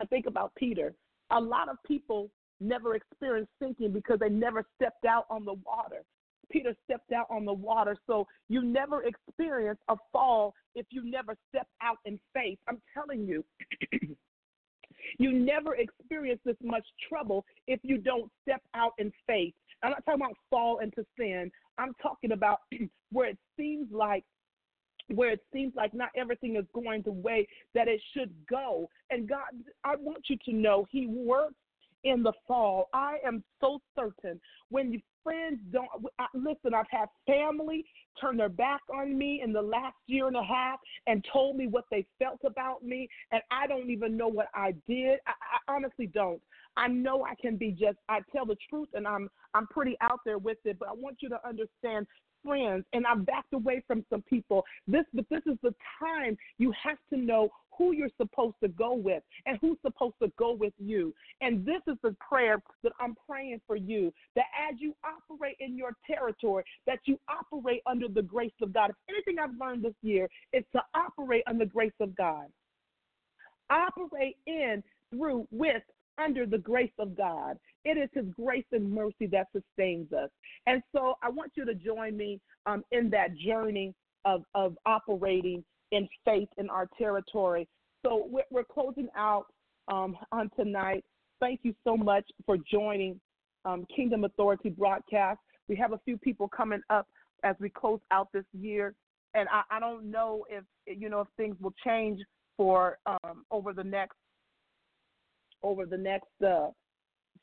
I 0.00 0.06
think 0.06 0.26
about 0.26 0.52
Peter. 0.56 0.94
A 1.30 1.40
lot 1.40 1.68
of 1.68 1.76
people 1.86 2.30
never 2.60 2.94
experienced 2.94 3.52
sinking 3.60 3.92
because 3.92 4.18
they 4.18 4.28
never 4.28 4.64
stepped 4.76 5.04
out 5.04 5.26
on 5.30 5.44
the 5.44 5.54
water. 5.64 6.02
Peter 6.50 6.74
stepped 6.84 7.12
out 7.12 7.26
on 7.30 7.44
the 7.44 7.52
water. 7.52 7.96
So 8.06 8.26
you 8.48 8.62
never 8.62 9.04
experience 9.04 9.78
a 9.88 9.96
fall 10.12 10.54
if 10.74 10.86
you 10.90 11.08
never 11.08 11.36
step 11.48 11.66
out 11.82 11.98
in 12.04 12.18
faith. 12.34 12.58
I'm 12.68 12.80
telling 12.92 13.26
you. 13.26 13.44
you 15.18 15.32
never 15.32 15.76
experience 15.76 16.40
this 16.44 16.56
much 16.62 16.86
trouble 17.08 17.44
if 17.66 17.80
you 17.82 17.98
don't 17.98 18.30
step 18.42 18.62
out 18.74 18.92
in 18.98 19.12
faith. 19.26 19.54
I'm 19.82 19.90
not 19.90 20.04
talking 20.04 20.22
about 20.22 20.36
fall 20.50 20.78
into 20.78 21.04
sin. 21.18 21.50
I'm 21.78 21.94
talking 22.02 22.32
about 22.32 22.60
where 23.12 23.28
it 23.28 23.38
seems 23.56 23.88
like 23.92 24.24
where 25.14 25.30
it 25.30 25.40
seems 25.52 25.74
like 25.74 25.94
not 25.94 26.10
everything 26.16 26.56
is 26.56 26.64
going 26.74 27.02
the 27.02 27.12
way 27.12 27.46
that 27.74 27.88
it 27.88 28.00
should 28.12 28.32
go. 28.48 28.88
And 29.10 29.28
God, 29.28 29.40
I 29.84 29.96
want 29.96 30.24
you 30.28 30.36
to 30.46 30.52
know 30.52 30.86
He 30.90 31.06
works 31.06 31.54
in 32.04 32.22
the 32.22 32.32
fall. 32.46 32.88
I 32.94 33.18
am 33.24 33.42
so 33.60 33.80
certain 33.94 34.40
when 34.70 34.92
you 34.92 35.00
friends 35.22 35.58
don't 35.70 35.88
I, 36.18 36.26
listen. 36.34 36.74
I've 36.74 36.86
had 36.90 37.06
family 37.26 37.84
turn 38.20 38.36
their 38.36 38.48
back 38.48 38.80
on 38.94 39.16
me 39.16 39.42
in 39.44 39.52
the 39.52 39.62
last 39.62 39.96
year 40.06 40.26
and 40.26 40.36
a 40.36 40.42
half 40.42 40.78
and 41.06 41.24
told 41.32 41.56
me 41.56 41.66
what 41.66 41.84
they 41.90 42.06
felt 42.18 42.40
about 42.44 42.82
me, 42.82 43.08
and 43.32 43.42
I 43.50 43.66
don't 43.66 43.90
even 43.90 44.16
know 44.16 44.28
what 44.28 44.48
I 44.54 44.74
did. 44.88 45.18
I, 45.26 45.32
I 45.32 45.74
honestly 45.74 46.06
don't. 46.06 46.40
I 46.76 46.88
know 46.88 47.24
I 47.24 47.34
can 47.34 47.56
be 47.56 47.72
just. 47.72 47.98
I 48.08 48.20
tell 48.34 48.46
the 48.46 48.56
truth, 48.68 48.88
and 48.94 49.06
I'm 49.06 49.28
I'm 49.54 49.66
pretty 49.66 49.96
out 50.00 50.20
there 50.24 50.38
with 50.38 50.58
it. 50.64 50.78
But 50.78 50.88
I 50.88 50.92
want 50.92 51.18
you 51.20 51.28
to 51.30 51.46
understand 51.46 52.06
friends 52.44 52.84
and 52.92 53.06
I've 53.06 53.26
backed 53.26 53.52
away 53.52 53.82
from 53.86 54.04
some 54.10 54.22
people. 54.22 54.64
This 54.86 55.04
but 55.12 55.26
this 55.30 55.42
is 55.46 55.58
the 55.62 55.74
time 55.98 56.36
you 56.58 56.72
have 56.82 56.98
to 57.12 57.18
know 57.18 57.50
who 57.76 57.92
you're 57.92 58.10
supposed 58.18 58.56
to 58.62 58.68
go 58.68 58.94
with 58.94 59.22
and 59.46 59.58
who's 59.60 59.78
supposed 59.80 60.16
to 60.22 60.30
go 60.38 60.52
with 60.52 60.74
you. 60.78 61.14
And 61.40 61.64
this 61.64 61.80
is 61.88 61.96
the 62.02 62.14
prayer 62.26 62.62
that 62.82 62.92
I'm 63.00 63.16
praying 63.28 63.60
for 63.66 63.76
you 63.76 64.12
that 64.36 64.44
as 64.70 64.78
you 64.78 64.94
operate 65.02 65.56
in 65.60 65.78
your 65.78 65.96
territory, 66.06 66.64
that 66.86 66.98
you 67.04 67.18
operate 67.28 67.82
under 67.86 68.06
the 68.06 68.22
grace 68.22 68.52
of 68.60 68.74
God. 68.74 68.90
If 68.90 68.96
anything 69.08 69.42
I've 69.42 69.58
learned 69.58 69.82
this 69.82 69.94
year 70.02 70.28
is 70.52 70.64
to 70.72 70.82
operate 70.94 71.42
under 71.46 71.64
the 71.64 71.70
grace 71.70 71.92
of 72.00 72.14
God. 72.16 72.46
Operate 73.70 74.36
in, 74.46 74.82
through, 75.10 75.46
with, 75.50 75.82
under 76.20 76.46
the 76.46 76.58
grace 76.58 76.92
of 76.98 77.16
God. 77.16 77.58
It 77.84 77.96
is 77.96 78.08
His 78.12 78.26
grace 78.34 78.64
and 78.72 78.90
mercy 78.90 79.26
that 79.32 79.48
sustains 79.52 80.12
us. 80.12 80.30
And 80.66 80.82
so 80.94 81.14
I 81.22 81.30
want 81.30 81.52
you 81.54 81.64
to 81.64 81.74
join 81.74 82.16
me 82.16 82.40
um, 82.66 82.84
in 82.92 83.10
that 83.10 83.36
journey 83.36 83.94
of, 84.24 84.42
of 84.54 84.76
operating 84.86 85.64
in 85.92 86.08
faith 86.24 86.48
in 86.58 86.68
our 86.68 86.88
territory. 86.98 87.68
So 88.04 88.26
we're, 88.30 88.44
we're 88.50 88.64
closing 88.64 89.08
out 89.16 89.46
um, 89.88 90.16
on 90.32 90.50
tonight. 90.56 91.04
Thank 91.40 91.60
you 91.62 91.74
so 91.84 91.96
much 91.96 92.24
for 92.46 92.56
joining 92.70 93.20
um, 93.64 93.86
Kingdom 93.94 94.24
Authority 94.24 94.70
broadcast. 94.70 95.38
We 95.68 95.76
have 95.76 95.92
a 95.92 96.00
few 96.04 96.18
people 96.18 96.48
coming 96.48 96.80
up 96.90 97.06
as 97.44 97.56
we 97.60 97.70
close 97.70 98.00
out 98.10 98.28
this 98.32 98.44
year, 98.52 98.94
and 99.34 99.48
I, 99.48 99.62
I 99.76 99.80
don't 99.80 100.10
know 100.10 100.44
if 100.50 100.64
you 100.86 101.08
know 101.08 101.20
if 101.20 101.28
things 101.36 101.56
will 101.60 101.74
change 101.84 102.20
for 102.56 102.98
um, 103.06 103.44
over 103.50 103.72
the 103.72 103.84
next 103.84 104.16
over 105.62 105.86
the 105.86 105.96
next 105.96 106.28
uh, 106.46 106.68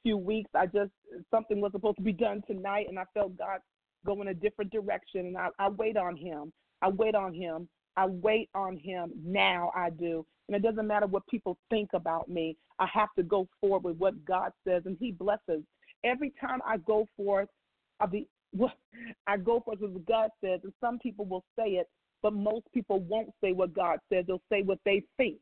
few 0.03 0.17
weeks. 0.17 0.49
I 0.55 0.65
just 0.65 0.91
something 1.31 1.61
was 1.61 1.71
supposed 1.71 1.97
to 1.97 2.03
be 2.03 2.13
done 2.13 2.41
tonight, 2.47 2.87
and 2.89 2.99
I 2.99 3.03
felt 3.13 3.37
God 3.37 3.59
go 4.05 4.21
in 4.21 4.29
a 4.29 4.33
different 4.33 4.71
direction, 4.71 5.27
and 5.27 5.37
I, 5.37 5.49
I 5.59 5.69
wait 5.69 5.97
on 5.97 6.15
Him. 6.15 6.53
I 6.81 6.89
wait 6.89 7.15
on 7.15 7.33
Him. 7.33 7.67
I 7.95 8.05
wait 8.05 8.49
on 8.53 8.77
Him 8.77 9.11
now. 9.23 9.71
I 9.75 9.89
do, 9.89 10.25
and 10.47 10.55
it 10.55 10.61
doesn't 10.61 10.87
matter 10.87 11.07
what 11.07 11.27
people 11.27 11.57
think 11.69 11.89
about 11.93 12.29
me. 12.29 12.57
I 12.79 12.87
have 12.93 13.09
to 13.17 13.23
go 13.23 13.47
forward 13.59 13.83
with 13.83 13.97
what 13.97 14.23
God 14.25 14.51
says, 14.67 14.83
and 14.85 14.97
He 14.99 15.11
blesses. 15.11 15.63
Every 16.03 16.31
time 16.39 16.59
I 16.65 16.77
go 16.77 17.07
forth, 17.17 17.49
I'll 17.99 18.07
be 18.07 18.27
I 19.27 19.37
go 19.37 19.59
forth 19.59 19.79
with 19.79 19.91
what 19.91 20.05
God 20.05 20.29
says, 20.43 20.61
and 20.63 20.73
some 20.79 20.99
people 20.99 21.25
will 21.25 21.43
say 21.57 21.71
it, 21.71 21.87
but 22.21 22.33
most 22.33 22.65
people 22.73 22.99
won't 23.01 23.29
say 23.43 23.51
what 23.51 23.73
God 23.73 23.99
says. 24.11 24.25
They'll 24.27 24.41
say 24.51 24.61
what 24.61 24.79
they 24.85 25.03
think 25.17 25.39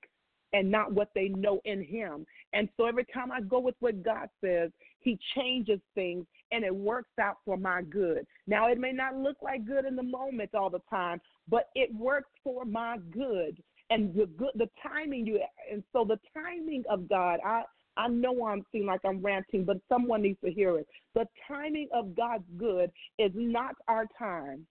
and 0.54 0.72
not 0.72 0.92
what 0.92 1.10
they 1.14 1.28
know 1.30 1.60
in 1.66 1.84
Him. 1.84 2.26
And 2.56 2.70
so 2.78 2.86
every 2.86 3.06
time 3.14 3.32
I 3.34 3.42
go 3.42 3.60
with 3.60 3.76
what 3.82 4.02
God 4.02 4.30
says, 4.42 4.72
He 5.02 5.20
changes 5.36 5.80
things 5.94 6.26
and 6.52 6.64
it 6.64 6.74
works 6.74 7.12
out 7.20 7.38
for 7.44 7.58
my 7.58 7.82
good. 7.82 8.26
Now, 8.48 8.70
it 8.72 8.80
may 8.80 8.94
not 8.94 9.18
look 9.18 9.36
like 9.42 9.66
good 9.66 9.86
in 9.86 9.96
the 9.96 10.04
moment 10.04 10.56
all 10.56 10.70
the 10.70 10.82
time, 10.90 11.20
but 11.50 11.70
it 11.76 11.94
works 11.94 12.30
for 12.44 12.64
my 12.64 12.98
good. 13.12 13.62
And 13.90 14.16
the 14.16 14.26
good, 14.26 14.52
the 14.56 14.70
timing 14.82 15.28
you, 15.28 15.42
and 15.72 15.84
so 15.94 16.06
the 16.06 16.20
timing 16.34 16.84
of 16.90 17.08
God, 17.10 17.40
I, 17.46 17.64
I 17.98 18.08
know 18.08 18.46
I'm 18.46 18.66
seeing 18.72 18.86
like 18.86 19.02
I'm 19.06 19.22
ranting, 19.22 19.66
but 19.66 19.78
someone 19.90 20.22
needs 20.22 20.40
to 20.44 20.52
hear 20.52 20.80
it. 20.80 20.88
The 21.14 21.28
timing 21.48 21.90
of 21.94 22.16
God's 22.16 22.46
good 22.58 22.90
is 23.20 23.32
not 23.36 23.76
our 23.88 24.08
time. 24.18 24.66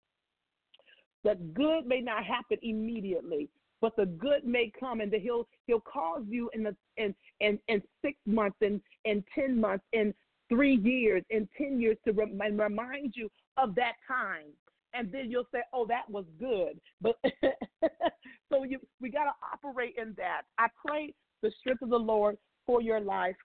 The 1.24 1.34
good 1.52 1.86
may 1.86 2.00
not 2.00 2.24
happen 2.24 2.58
immediately, 2.62 3.48
but 3.82 3.96
the 3.96 4.06
good 4.06 4.44
may 4.46 4.72
come 4.78 5.00
and 5.00 5.12
that 5.12 5.20
he'll 5.20 5.46
he'll 5.66 5.80
cause 5.80 6.22
you 6.26 6.48
in 6.54 6.62
the 6.62 6.74
in 6.96 7.14
in, 7.40 7.58
in 7.68 7.82
six 8.02 8.16
months 8.24 8.56
in 8.62 8.80
in 9.04 9.22
ten 9.34 9.60
months 9.60 9.84
in 9.92 10.14
three 10.48 10.76
years 10.76 11.22
in 11.28 11.46
ten 11.58 11.78
years 11.78 11.98
to 12.06 12.12
remind 12.12 13.12
you 13.14 13.28
of 13.58 13.74
that 13.74 13.94
time. 14.08 14.46
And 14.94 15.10
then 15.10 15.30
you'll 15.30 15.48
say 15.52 15.60
oh 15.74 15.84
that 15.88 16.08
was 16.08 16.24
good. 16.38 16.80
But 17.02 17.16
so 18.50 18.62
you 18.62 18.78
we 19.00 19.10
got 19.10 19.24
to 19.24 19.32
operate 19.52 19.96
in 20.00 20.14
that. 20.16 20.42
I 20.56 20.68
pray 20.86 21.12
the 21.42 21.50
strength 21.58 21.82
of 21.82 21.90
the 21.90 21.96
lord 21.96 22.38
for 22.64 22.80
your 22.80 23.00
life. 23.00 23.36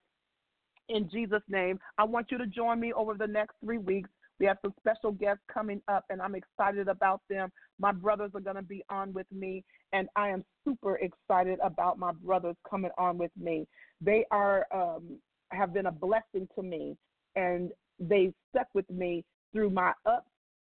In 0.89 1.09
jesus 1.09 1.41
name 1.49 1.81
i 1.97 2.03
want 2.05 2.27
you 2.31 2.37
to 2.37 2.47
join 2.47 2.79
me 2.79 2.93
over 2.93 3.13
the 3.13 3.27
next 3.27 3.55
three 3.61 3.77
weeks 3.77 4.09
we 4.39 4.45
have 4.45 4.57
some 4.61 4.73
special 4.79 5.11
guests 5.11 5.43
coming 5.51 5.81
up, 5.87 6.05
and 6.09 6.21
I'm 6.21 6.35
excited 6.35 6.87
about 6.87 7.21
them. 7.29 7.51
My 7.79 7.91
brothers 7.91 8.31
are 8.35 8.41
going 8.41 8.55
to 8.55 8.61
be 8.61 8.83
on 8.89 9.13
with 9.13 9.27
me, 9.31 9.63
and 9.93 10.07
I 10.15 10.29
am 10.29 10.43
super 10.65 10.97
excited 10.97 11.59
about 11.63 11.97
my 11.97 12.11
brothers 12.11 12.55
coming 12.69 12.91
on 12.97 13.17
with 13.17 13.31
me. 13.39 13.67
They 14.01 14.25
are 14.31 14.65
um, 14.73 15.17
have 15.51 15.73
been 15.73 15.87
a 15.87 15.91
blessing 15.91 16.47
to 16.55 16.63
me, 16.63 16.97
and 17.35 17.71
they 17.99 18.33
stuck 18.49 18.67
with 18.73 18.89
me 18.89 19.23
through 19.53 19.69
my 19.69 19.93
ups 20.05 20.29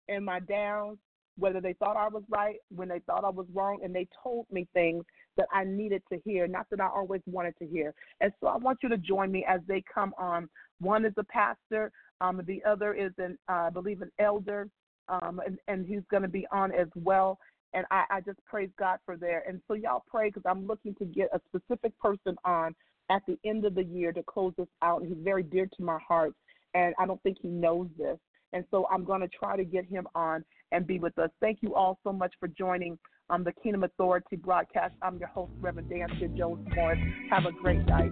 and 0.08 0.24
my 0.24 0.40
downs. 0.40 0.98
Whether 1.40 1.62
they 1.62 1.74
thought 1.74 1.96
I 1.96 2.08
was 2.08 2.24
right, 2.30 2.56
when 2.76 2.88
they 2.88 3.00
thought 3.06 3.24
I 3.24 3.30
was 3.30 3.46
wrong, 3.54 3.80
and 3.84 3.94
they 3.94 4.08
told 4.24 4.48
me 4.52 4.68
things 4.74 5.04
that 5.38 5.48
I 5.54 5.64
needed 5.64 6.02
to 6.12 6.20
hear, 6.26 6.48
not 6.48 6.66
that 6.72 6.82
I 6.82 6.88
always 6.88 7.22
wanted 7.28 7.56
to 7.60 7.68
hear. 7.68 7.94
And 8.22 8.32
so 8.42 8.48
I 8.48 8.58
want 8.58 8.80
you 8.82 8.90
to 8.90 8.98
join 8.98 9.32
me 9.32 9.46
as 9.48 9.62
they 9.68 9.84
come 9.94 10.16
on. 10.18 10.50
One 10.80 11.06
is 11.06 11.14
a 11.18 11.24
pastor, 11.24 11.92
um, 12.22 12.42
the 12.46 12.64
other 12.64 12.94
is 12.94 13.12
an, 13.18 13.38
uh, 13.50 13.68
I 13.68 13.70
believe, 13.70 14.02
an 14.02 14.12
elder, 14.20 14.68
um, 15.10 15.42
and, 15.46 15.60
and 15.68 15.86
he's 15.86 16.02
going 16.10 16.24
to 16.24 16.30
be 16.30 16.48
on 16.52 16.72
as 16.74 16.88
well. 16.96 17.40
And 17.74 17.86
I, 17.92 18.06
I 18.10 18.22
just 18.22 18.44
praise 18.46 18.70
God 18.80 19.00
for 19.06 19.18
there. 19.18 19.44
And 19.48 19.62
so 19.68 19.74
y'all 19.74 20.04
pray 20.10 20.30
because 20.30 20.44
I'm 20.46 20.66
looking 20.66 20.96
to 20.96 21.06
get 21.06 21.30
a 21.34 21.42
specific 21.48 21.98
person 22.00 22.36
on 22.46 22.74
at 23.10 23.22
the 23.28 23.38
end 23.46 23.66
of 23.66 23.76
the 23.76 23.84
year 23.84 24.12
to 24.14 24.24
close 24.24 24.54
this 24.58 24.68
out. 24.82 25.02
And 25.02 25.10
he's 25.10 25.24
very 25.24 25.44
dear 25.44 25.66
to 25.66 25.84
my 25.84 26.00
heart, 26.08 26.34
and 26.74 26.94
I 27.00 27.06
don't 27.06 27.22
think 27.24 27.38
he 27.42 27.50
knows 27.50 27.88
this. 27.98 28.18
And 28.54 28.64
so 28.72 28.88
I'm 28.92 29.04
going 29.04 29.22
to 29.22 29.28
try 29.28 29.58
to 29.58 29.66
get 29.66 29.86
him 29.86 30.08
on 30.16 30.44
and 30.72 30.88
be 30.88 31.00
with 31.00 31.18
us. 31.20 31.30
Thank 31.42 31.60
you 31.62 31.76
all 31.76 32.00
so 32.04 32.14
much 32.14 32.34
for 32.40 32.48
joining 32.48 32.98
um, 33.30 33.44
the 33.44 33.52
Kingdom 33.52 33.84
Authority 33.84 34.38
broadcast. 34.38 34.94
I'm 35.02 35.18
your 35.18 35.28
host, 35.28 35.52
Reverend 35.60 35.90
Dansiea 35.90 36.36
Jones 36.38 36.66
Morris. 36.76 37.00
Have 37.30 37.46
a 37.46 37.52
great 37.52 37.86
night. 37.86 38.12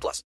plus. 0.01 0.19